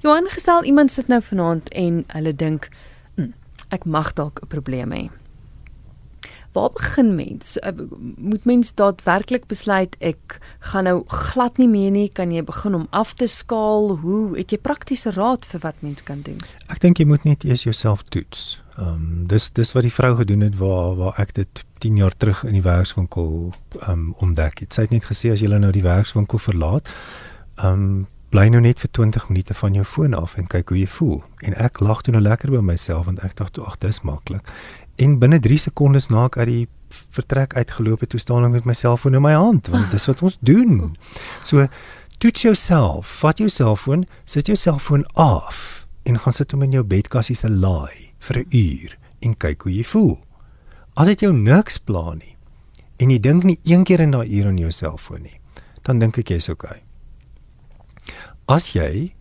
[0.00, 2.68] Johan gestel iemand sit nou vanaand en hulle dink
[3.14, 3.32] hm,
[3.68, 5.10] ek mag dalk 'n probleem hê
[6.56, 7.58] waar begin mens?
[7.58, 7.72] Eh,
[8.16, 10.38] moet mens daadwerklik besluit ek
[10.72, 13.98] gaan nou glad nie meer nie, kan jy begin om af te skaal?
[14.00, 16.40] Hoe het jy praktiese raad vir wat mens kan doen?
[16.72, 18.56] Ek dink jy moet net eers jouself toets.
[18.76, 22.16] Ehm um, dis dis wat die vrou gedoen het waar waar ek dit 10 jaar
[22.16, 24.74] terug in die werkswinkel ehm um, ontdek het.
[24.74, 26.92] Sy het net gesê as jy nou die werkswinkel verlaat,
[27.56, 30.78] ehm um, bly nou net vir 20 minute van jou foon af en kyk hoe
[30.78, 31.20] jy voel.
[31.46, 34.50] En ek lag toe nou lekker by myself want ek dink ag dis maklik.
[34.96, 36.66] En binne 3 sekondes na ek uit die
[37.12, 40.22] vertrek uitgeloop het, toe staan ek met my selfoon in my hand, want dis wat
[40.24, 40.94] ons doen.
[41.44, 41.66] So
[42.22, 46.84] toets jouself, vat jou selfoon, sit jou selfoon af en gaan sit hom in jou
[46.86, 50.18] bedkassie se laai vir 'n uur en kyk hoe jy voel.
[50.96, 52.36] As dit jou niks pla nie
[52.98, 55.40] en jy dink nie een keer in daai uur aan jou selfoon nie,
[55.82, 56.82] dan dink ek jy's okay.
[58.48, 59.14] As jy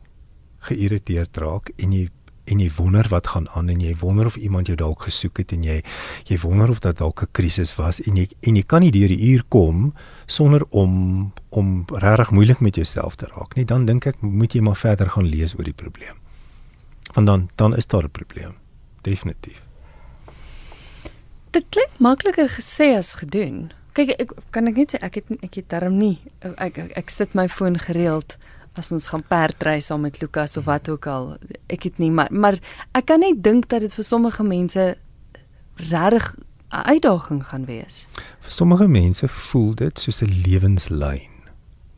[0.59, 2.09] geïrriteerd raak en jy
[2.45, 5.51] en jy wonder wat gaan aan en jy wonder of iemand jou dalk gesoek het
[5.51, 5.81] en jy
[6.29, 9.07] jy wonder of dit dalk 'n krisis was en jy en jy kan nie deur
[9.07, 9.93] die uur kom
[10.25, 14.61] sonder om om regtig moeilik met jouself te raak nie dan dink ek moet jy
[14.61, 16.15] maar verder gaan lees oor die probleem.
[17.13, 18.53] Want dan dan is daar 'n probleem.
[19.01, 19.61] Definitief.
[21.51, 23.71] Dit klink makliker gesê as gedoen.
[23.93, 27.09] Kyk ek kan ek net sê ek het ek het darm nie ek ek, ek
[27.09, 28.37] sit my foon gereeld
[28.77, 31.35] as ons gaan perdry saam met Lukas of wat ook al.
[31.71, 32.59] Ek het nie maar maar
[32.93, 34.95] ek kan net dink dat dit vir sommige mense
[35.75, 36.35] regtig
[36.71, 38.07] 'n uitdaging gaan wees.
[38.39, 41.31] Vir sommige mense voel dit soos 'n lewenslyn.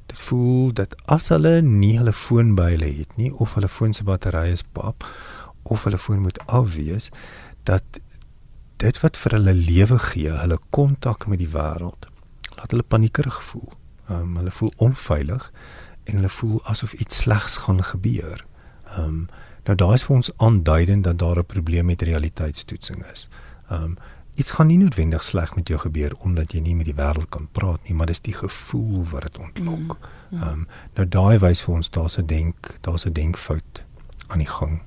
[0.06, 3.94] Dit voel dat as hulle nie hulle foon by hulle het nie of hulle foon
[3.94, 5.06] se battery is pap
[5.64, 7.10] of hulle foon moet afwees
[7.64, 7.84] dat
[8.78, 12.08] dit wat vir hulle lewe gee, hulle kontak met die wêreld,
[12.56, 13.74] laat hulle paniekerig voel.
[14.10, 15.52] Um, hulle voel onveilig
[16.08, 18.46] en hulle voel asof iets slegs gaan gebeur.
[18.90, 19.28] Ehm um,
[19.68, 23.30] nou daar is vir ons aanduidend dat daar 'n probleem met realiteitstoetsing is.
[23.70, 23.98] Ehm um,
[24.36, 27.48] iets gaan nie noodwendig sleg met jou gebeur omdat jy nie met die wêreld kan
[27.52, 29.78] praat nie, maar dis die gevoel wat dit ontlok.
[29.78, 29.98] Mm,
[30.30, 30.42] mm.
[30.42, 33.84] Ehm um, nou daai wys vir ons daar's 'n denk, daar's 'n denkfout
[34.28, 34.82] aan die gang.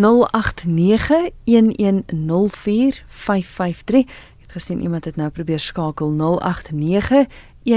[0.00, 0.06] 0891104553
[4.40, 7.26] het gesien iemand het nou probeer skakel 089
[7.64, 7.72] 0891104553.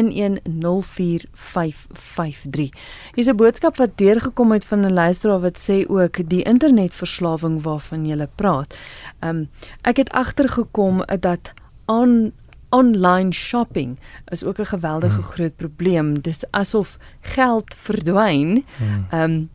[3.13, 8.05] Hier's 'n boodskap wat deurgekom het van 'n luisteraar wat sê ook die internetverslawing waarvan
[8.05, 8.77] jy praat.
[9.19, 9.49] Um
[9.81, 11.53] ek het agtergekom dat
[11.85, 12.31] on
[12.69, 15.23] online shopping is ook 'n geweldige hmm.
[15.23, 16.21] groot probleem.
[16.21, 18.65] Dis asof geld verdwyn.
[18.77, 19.07] Hmm.
[19.21, 19.49] Um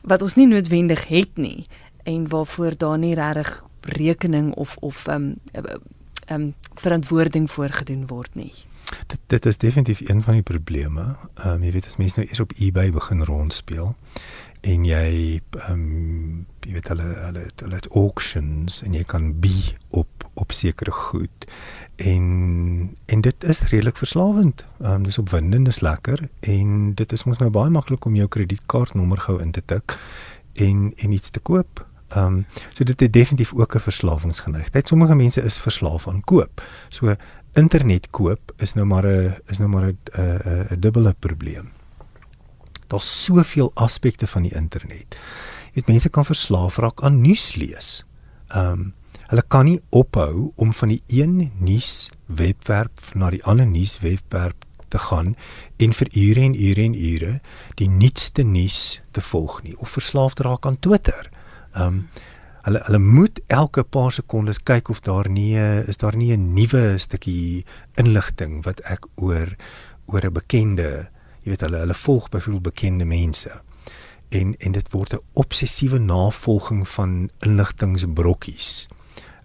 [0.00, 1.66] wat ons nie noodwendig het nie
[2.02, 8.34] en waarvoor daar nie regtig rekening of of ehm um, ehm um, verantwoording voorgedoen word
[8.34, 8.52] nie.
[9.06, 11.16] Dit dit is definitief een van die probleme.
[11.34, 13.94] Ehm um, jy weet as mense nou eers op eBay begin rondspeel
[14.60, 19.54] en jy ehm um, jy weet hulle hulle hulle het auctions en jy kan bi
[19.90, 21.46] op op sekere goed
[21.96, 24.64] en en dit is redelik verslawend.
[24.80, 28.28] Ehm um, dis opwindend, dis lekker en dit is mos nou baie maklik om jou
[28.28, 29.98] kredietkaartnommer gou in te tik
[30.54, 31.86] en en iets te koop.
[32.08, 34.88] Ehm um, so dit het definitief ook 'n verslawingsgeneigtheid.
[34.88, 36.62] Sommige mense is verslaaf aan koop.
[36.88, 37.14] So
[37.56, 39.98] internet koop is nou maar 'n is nou maar 'n
[40.70, 41.72] 'n dubbele probleem.
[42.88, 45.18] Daar's soveel aspekte van die internet.
[45.72, 48.04] Jy weet mense kan verslaaf raak aan nuus lees.
[48.48, 53.66] Ehm um, hulle kan nie ophou om van die een nuus webwerf na die ander
[53.66, 54.54] nuus webwerf
[54.88, 55.34] te gaan
[55.76, 57.40] en vir ure en ure en ure
[57.74, 61.30] die nuutste nuus te volg nie of verslaaf raak aan Twitter.
[61.72, 62.08] Ehm um,
[62.64, 66.98] hulle hulle moet elke paar sekondes kyk of daar nie is daar nie 'n nuwe
[66.98, 67.64] stukkie
[68.00, 69.56] inligting wat ek oor
[70.06, 71.08] oor 'n bekende,
[71.42, 73.62] jy weet hulle hulle volg byvoorbeeld bekende mense.
[74.28, 78.88] En en dit word 'n obsessiewe navolging van inligtingbrokkies.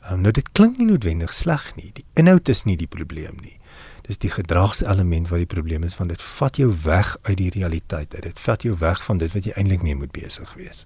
[0.04, 1.92] Ehm um, nou dit klink nie noodwendig sleg nie.
[1.94, 3.60] Die inhoud is nie die probleem nie.
[4.02, 8.22] Dis die gedragselement wat die probleem is want dit vat jou weg uit die realiteit.
[8.22, 10.86] Dit vat jou weg van dit wat jy eintlik mee moet besig wees.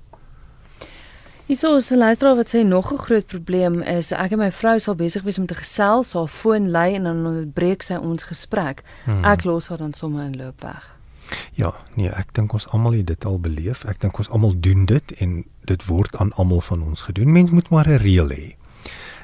[1.45, 4.79] Hierso is 'n luisteraar wat sê nog 'n groot probleem is ek en my vrou
[4.79, 8.84] sal besig wees om te gesels, haar foon lui en dan onderbreek sy ons gesprek.
[9.06, 9.23] Hmm.
[9.23, 10.97] Ek los haar dan sommer in loop weg.
[11.53, 13.86] Ja, nee, ek dink ons almal het dit al beleef.
[13.86, 17.32] Ek dink ons almal doen dit en dit word aan almal van ons gedoen.
[17.32, 18.56] Mens moet maar 'n reël hê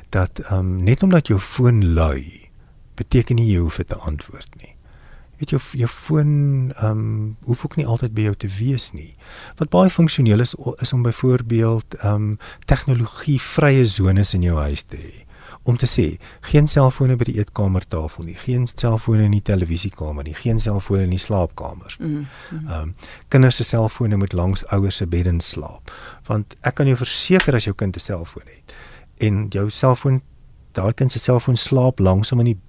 [0.10, 2.49] dat ehm um, net omdat jou foon lui
[2.95, 4.75] beteken nie jy hoef dit te antwoord nie
[5.39, 6.34] weet jou jou foon
[6.75, 9.15] ehm um, hoef ook nie altyd by jou te wees nie.
[9.58, 14.82] Wat baie funksioneel is is om byvoorbeeld ehm um, tegnologie vrye zones in jou huis
[14.84, 15.25] te hê.
[15.63, 20.34] Om te sê, geen selfone by die eetkamertafel nie, geen selfone in die televisiekamer nie,
[20.34, 21.97] geen selfone in die slaapkamers.
[21.97, 22.12] Mhm,
[22.52, 22.67] mhm.
[22.67, 22.95] Ehm um,
[23.28, 25.91] kinders se selfone moet langs ouers se beddens slaap.
[26.28, 28.75] Want ek kan jou verseker as jou kind 'n selfoon het
[29.17, 30.21] en jou selfoon
[30.71, 32.60] daai kind se selfoon slaap langsom in die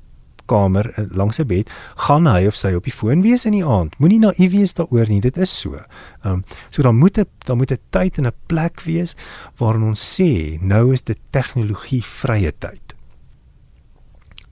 [0.50, 1.70] kamer eh, langs 'n bed,
[2.06, 3.94] gaan hy of sy op die foon wees in die aand.
[3.98, 5.74] Moenie naïef wees daaroor nie, dit is so.
[5.74, 9.14] Ehm um, so dan moet 'n dan moet 'n tyd en 'n plek wees
[9.58, 12.94] waarin ons sê nou is dit tegnologie vrye tyd.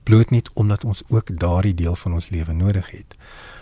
[0.03, 3.15] Bloot net omdat ons ook daardie deel van ons lewe nodig het.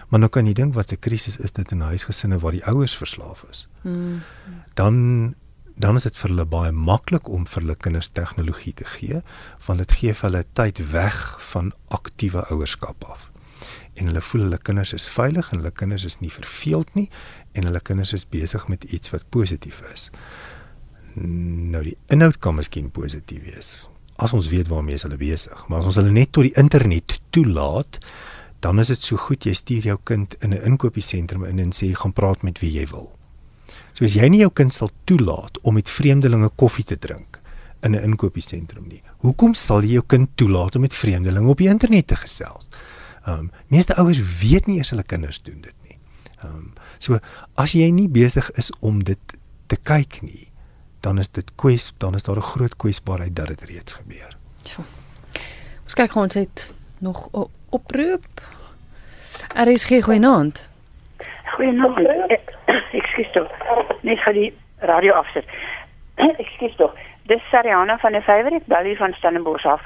[0.08, 2.98] Maar nou kan jy dink wat 'n krisis is dit in huisgesinne waar die ouers
[2.98, 3.68] verslaaf is.
[3.82, 4.22] Hmm.
[4.74, 5.36] Dan
[5.78, 9.22] dan is dit vir hulle baie maklik om vir hulle kinders tegnologie te gee
[9.66, 11.18] want dit gee vir hulle tyd weg
[11.52, 13.32] van aktiewe ouerskap af.
[13.98, 17.10] En hulle voel hulle kinders is veilig en hulle kinders is nie verveeld nie
[17.54, 20.10] en hulle kinders is besig met iets wat positief is.
[21.18, 23.88] Nou die inhoud kan miskien positief wees
[24.18, 28.00] as ons weet waarmee hulle besig, maar as ons hulle net tot die internet toelaat,
[28.66, 31.94] dan is dit so goed jy stuur jou kind in 'n inkopiesentrum in en sê
[31.94, 33.17] gaan praat met wie jy wil.
[33.98, 37.40] So as jy nie jou kind sal toelaat om met vreemdelinge koffie te drink
[37.82, 41.70] in 'n inkopiesentrum nie, hoekom sal jy jou kind toelaat om met vreemdelinge op die
[41.70, 42.68] internet te gesels?
[43.26, 45.98] Ehm um, meeste ouers weet nie eers hulle kinders doen dit nie.
[46.44, 47.20] Ehm um, so
[47.56, 49.20] as jy nie besig is om dit
[49.66, 50.52] te kyk nie,
[51.02, 54.38] dan is dit kwes, dan is daar 'n groot kwesbaarheid dat dit reeds gebeur.
[55.84, 57.30] Ons kyk gou ons het nog
[57.70, 58.42] oproep.
[59.56, 60.70] Er is geen goeienaand.
[61.56, 62.56] Goeienaand.
[63.18, 63.50] Ekskuus tog.
[64.06, 64.50] Net vir die
[64.86, 65.46] radio afsit.
[66.38, 66.94] Ekskuus tog.
[67.26, 69.82] Dis Sariana van die Favorite Valley van Stellenbosch af.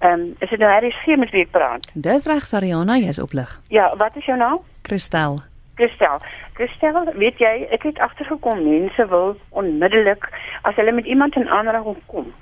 [0.00, 1.86] Ehm, um, is dit nou hier is hier met wie ek praat?
[1.94, 3.60] Dis reg Sariana, jy's oplig.
[3.68, 4.58] Ja, wat is jou naam?
[4.82, 5.42] Christel.
[5.76, 6.18] Christel.
[6.58, 10.26] Christel, weet jy, ek het agtergekom mense wil onmiddellik
[10.62, 12.32] as hulle met iemand in aanraking kom,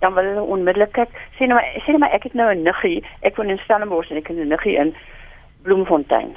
[0.00, 1.12] dan wil hulle onmiddellik kyk.
[1.36, 3.04] Sien nou maar, sien nou maar ek het nou 'n niggie.
[3.20, 4.94] Ek woon in Stellenbosch en ek het 'n niggie in
[5.62, 6.36] Bloemfontein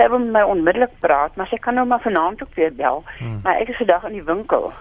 [0.00, 3.02] sy wil met my onmiddellik praat, maar sy kan nou maar vanaand ook weer bel.
[3.18, 3.40] Hmm.
[3.44, 4.72] Maar ek is vandag in die winkel.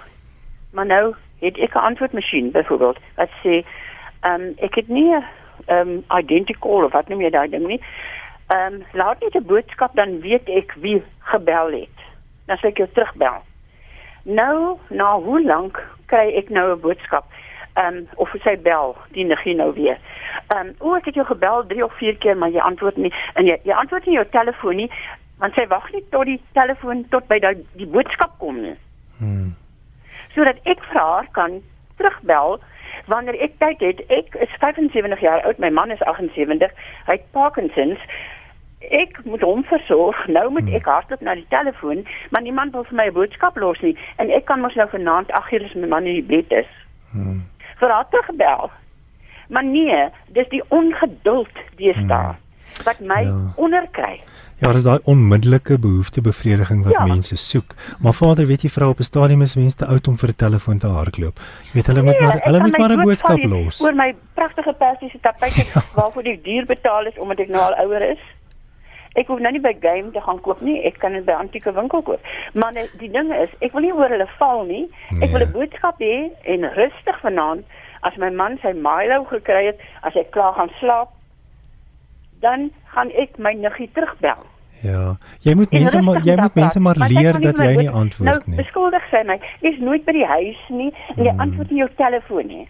[0.71, 3.63] Maar nou het ek 'n antwoordmasjien byvoorbeeld wat sê,
[4.21, 5.23] ehm um, ek het nie 'n
[5.65, 7.81] ehm um, identical of wat noem jy daai ding nie.
[8.47, 11.97] Ehm um, laat net 'n boodskap dan weet ek wie gebel het.
[12.45, 13.43] Dan sê ek jou terugbel.
[14.23, 17.25] Nou, na hoe lank kry ek nou 'n boodskap?
[17.79, 19.99] Ehm um, of sy bel, die niggie nou weer.
[20.47, 23.13] Ehm um, o, ek het jou gebel 3 of 4 keer, maar jy antwoord nie
[23.39, 24.89] en jy jy antwoord nie jou telefoon nie,
[25.39, 28.75] want sy wag nie tot die telefoon tot by die, die boodskap kom nie.
[29.19, 29.53] Hmm.
[30.35, 31.61] Sodat ek vir haar kan
[32.01, 32.59] terugbel
[33.11, 34.03] wanneer ek tyd het.
[34.13, 36.75] Ek is 75 jaar oud, my man is 78.
[37.07, 38.03] Hy het Parkinsons
[38.79, 40.19] ek moet hom versorg.
[40.31, 43.79] Nou moet ek hardloop na die telefoon, maar niemand wil vir my 'n boodskap los
[43.81, 46.51] nie en ek kan mos nou vanaand 8 uur as my man in die bed
[46.51, 46.71] is.
[47.11, 47.41] Hmm.
[47.79, 48.69] Vir haar teruggebel.
[49.49, 52.83] Maar nee, dis die ongeduld deesdae hmm.
[52.85, 53.37] wat my ja.
[53.55, 54.19] onderkry.
[54.59, 57.05] Ja, dis daai onmiddellike behoeftebevrediging wat ja.
[57.07, 57.75] mense soek.
[58.03, 60.35] Maar Vader, weet jy vrou op 'n stadium is mense te oud om vir 'n
[60.35, 61.39] telefoon te hardloop.
[61.63, 63.81] Jy weet hulle nee, moet maar hulle moet maar 'n boodskap los.
[63.81, 65.83] Oor my pragtige persiese tapuite ja.
[65.95, 68.19] waarvoor ek duur betaal is omdat ek nou al ouer is.
[69.19, 70.77] Ek hoef nou nie by game te gaan koop nie.
[70.87, 72.31] Ek kan dit by antieke winkel koop.
[72.53, 74.85] Maar die, die ding is, ek wil nie oor hulle val nie.
[74.87, 75.27] Nee.
[75.27, 77.65] Ek wil 'n boodskap hê en rustig vanaand
[78.07, 81.11] as my man sy Milo gekry het, as hy klaar gaan slaap,
[82.43, 84.47] dan gaan ek my niggie terugbel.
[84.79, 88.35] Ja, jy moet mense maar jy moet mense maar leer dat jy nie antwoord nou,
[88.45, 88.55] nie.
[88.55, 89.35] Nou, beskuldig sy my.
[89.65, 91.41] Jy's nooit by die huis nie en jy hmm.
[91.43, 92.67] antwoord nie jou telefoon nie.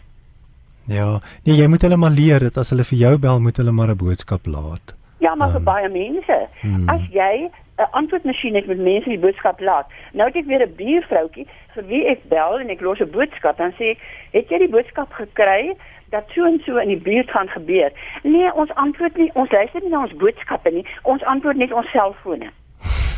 [0.89, 1.09] Ja,
[1.45, 3.93] nee, jy moet hulle maar leer dat as hulle vir jou bel, moet hulle maar
[3.93, 4.95] 'n boodskap laat.
[5.19, 6.47] Ja, maar vir baie mense.
[6.61, 6.89] Hmm.
[6.89, 7.49] As jy
[7.79, 9.87] 'n antwoordmasjien het met mense die boodskap laat.
[10.11, 13.57] Nou het ek weer 'n buurvroutjie vir wie ek bel en ek los 'n boodskap,
[13.57, 13.99] dan sê ek,
[14.31, 15.75] "Het jy die boodskap gekry?"
[16.09, 17.91] dat so en so in die buurt gaan gebeur.
[18.23, 20.85] Nee, ons antwoord nie, ons luister nie na ons boodskappe nie.
[21.01, 22.49] Ons antwoord net ons selfone.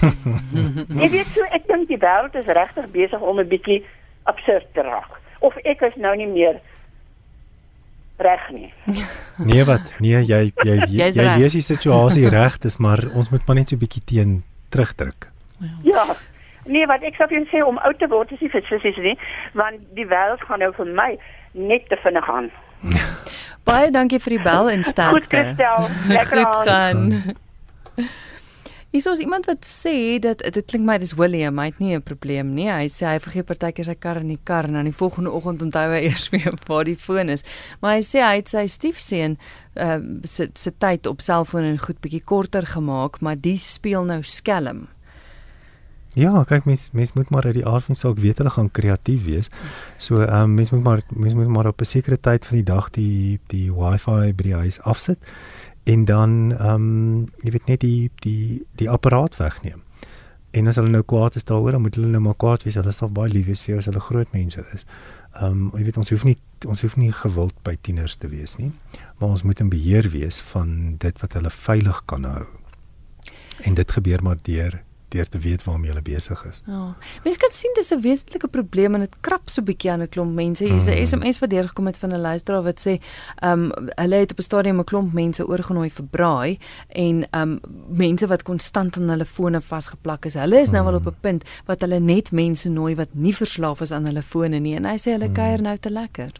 [1.01, 3.85] Jy weet so, ek dink die wêreld is regtig besig om 'n bietjie
[4.23, 5.19] absurd te raak.
[5.39, 6.59] Of ek is nou nie meer
[8.21, 8.73] reg nie.
[9.51, 9.93] Nee wat?
[9.99, 13.69] Nee, jy jy jy, jy lees die situasie reg, dis maar ons moet maar net
[13.69, 15.31] so 'n bietjie teen terugdruk.
[15.83, 16.05] Ja.
[16.65, 19.17] Nee, wat ek sou sê om oud te word is nie vir sissies nie,
[19.53, 21.17] want die wêreld gaan nou vir my
[21.53, 22.51] net te vinnig aan.
[23.63, 25.19] Baie dankie vir die bel en sterkte.
[25.21, 25.89] Goed gestel.
[26.07, 27.01] Lekker gaan.
[28.91, 32.03] Is ons iemand wat sê dat dit klink my dis William, hy het nie 'n
[32.03, 32.67] probleem nie.
[32.67, 35.61] Hy sê hy vergeet partykeer sy kar in die kar en dan die volgende oggend
[35.61, 37.45] onthou hy eers weer waar die foon is.
[37.79, 39.37] Maar hy sê hy het sy stiefseun
[39.77, 44.23] uh, se se tyd op selfoon en goed bietjie korter gemaak, maar die speel nou
[44.23, 44.89] skelm.
[46.13, 49.23] Ja, kyk mens mens moet maar uit die aard van saak weet hulle gaan kreatief
[49.23, 49.47] wees.
[49.97, 52.67] So ehm um, mens moet maar mens moet maar op 'n sekere tyd van die
[52.73, 55.17] dag die die wifi by die huis afsit
[55.83, 59.81] en dan ehm um, jy weet net die die die apparaat wegneem.
[60.51, 62.75] En as hulle nou kwaad is daaroor, dan moet hulle nou maar kwaad wees.
[62.75, 64.85] Hulle sal baie lief wees vir jou as hulle groot mense is.
[65.33, 68.57] Ehm um, jy weet ons hoef nie ons hoef nie gewild by tieners te wees
[68.59, 68.71] nie,
[69.17, 72.45] maar ons moet in beheer wees van dit wat hulle veilig kan hou.
[73.65, 76.61] En dit gebeur maar deur deur te weet waarmee jy besig is.
[76.65, 76.95] Ja.
[77.23, 80.33] Mense kan sien dis 'n wesentlike probleem en dit krap so bietjie aan 'n klomp
[80.33, 80.63] mense.
[80.63, 82.99] Hier's 'n SMS wat deurgekom het van 'n luisteraar wat sê,
[83.41, 87.41] ehm um, hulle het op 'n stadium 'n klomp mense oorgenooi vir braai en ehm
[87.41, 90.33] um, mense wat konstant aan hulle fone vasgeplak is.
[90.33, 93.81] Hulle is nou wel op 'n punt wat hulle net mense nooi wat nie verslaaf
[93.81, 96.31] is aan hulle fone nie en hy sê hulle kuier nou te lekker.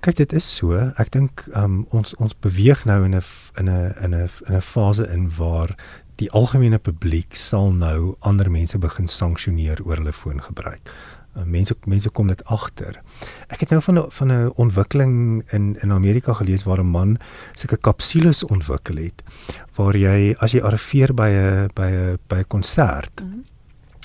[0.00, 0.72] Kyk, dit is so.
[0.96, 3.22] Ek dink ehm um, ons ons beweeg nou in 'n
[3.58, 5.76] in 'n in 'n in 'n fase in waar
[6.18, 10.90] die algemene publiek sal nou ander mense begin sanksioneer oor hulle foongebruik.
[11.36, 12.98] Uh, mense mense kom dit agter.
[13.52, 17.18] Ek het nou van van 'n ontwikkeling in in Amerika gelees waar 'n man
[17.54, 19.22] sulke kapsules ontwikkel het
[19.76, 23.57] waar jy as jy arriveer by 'n by 'n by 'n konsert mm -hmm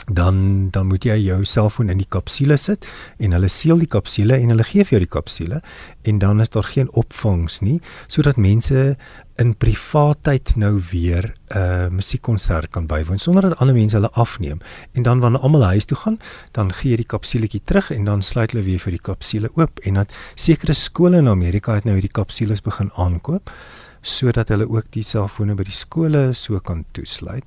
[0.08, 2.88] dan dan moet jy jou selfoon in die kapsule sit
[3.24, 5.62] en hulle seël die kapsule en hulle gee vir jou die kapsule
[6.04, 8.96] en dan is daar geen opvangs nie sodat mense
[9.42, 14.60] in privaatheid nou weer 'n uh, musiekkonsert kan bywoon sonder dat ander mense hulle afneem
[14.92, 16.20] en dan wanneer almal huis toe gaan
[16.52, 19.80] dan gee jy die kapsuletjie terug en dan sluit hulle weer vir die kapsule oop
[19.80, 23.50] en dat sekere skole in Amerika het nou hierdie kapsules begin aankoop
[24.04, 27.46] sodat hulle ook die selfone by die skole so kan toesluit.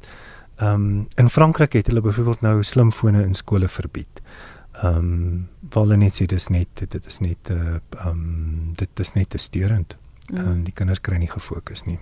[0.57, 4.23] Ehm um, in Frankryk het hulle byvoorbeeld nou slimfone in skole verbied.
[4.83, 9.01] Ehm um, hulle net sê dis net dit is net eh, ehm uh, um, dit
[9.01, 9.97] is net te steurend.
[10.35, 11.99] Ehm um, die kinders kry nie gefokus nie.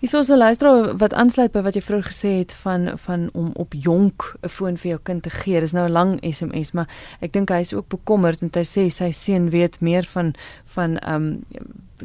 [0.00, 0.18] www.drjohanferreira.co.za.
[0.20, 3.72] Is 'n luisteraar wat aansluit by wat jy vroeër gesê het van van om op
[3.72, 5.60] jonk 'n foon vir jou kind te gee.
[5.60, 6.88] Dis nou 'n lang SMS, maar
[7.20, 10.98] ek dink hy is ook bekommerd en hy sê sy seun weet meer van van
[10.98, 11.44] ehm um,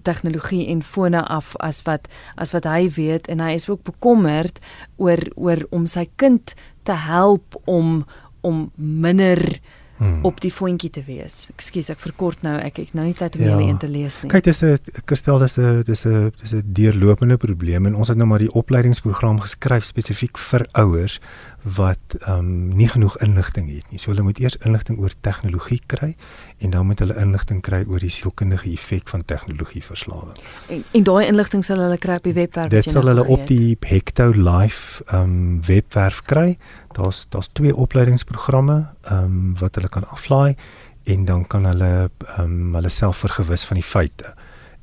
[0.02, 4.60] tegnologie en fone af as wat as wat hy weet en hy is ook bekommerd
[4.96, 6.54] oor oor om sy kind
[6.84, 8.06] te help om
[8.42, 9.60] om minder
[9.98, 10.26] hmm.
[10.26, 11.50] op die voetjie te wees.
[11.56, 12.56] Ekskuus, ek verkort nou.
[12.60, 13.54] Ek ek nou nie tyd om ja.
[13.54, 14.32] julle een te lees nie.
[14.34, 18.18] Kyk, dis 'n kristel dis 'n dis 'n dis 'n deurlopende probleem en ons het
[18.18, 21.20] nou maar die opleidingsprogram geskryf spesifiek vir ouers
[21.66, 24.00] wat ehm um, nie genoeg inligting het nie.
[24.00, 26.16] So hulle moet eers inligting oor tegnologie kry
[26.58, 30.38] en dan moet hulle inligting kry oor die sielkundige effek van tegnologieverslawing.
[30.70, 32.70] En, en daai inligting sal hulle kry op die webwerf.
[32.70, 36.58] Dit sal hulle op die Hecto Life ehm um, webwerf kry.
[36.96, 40.56] Daar's daar's twee opleidingsprogramme ehm um, wat hulle kan aflaai
[41.04, 44.34] en dan kan hulle ehm um, hulle self vergewis van die feite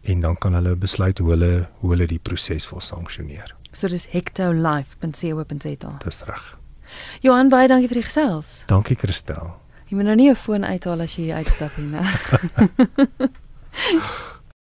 [0.02, 3.54] en dan kan hulle besluit hoe hulle hoe hulle die proses wil sanksioneer.
[3.72, 5.96] So dis hectolife.co.za.
[6.04, 6.58] Dis reg.
[7.20, 8.62] Johan baie dankie vir die gesels.
[8.66, 9.54] Dankie Christel.
[9.88, 13.30] Jy moet nou nie jou foon uithaal as jy uitstap nie, né?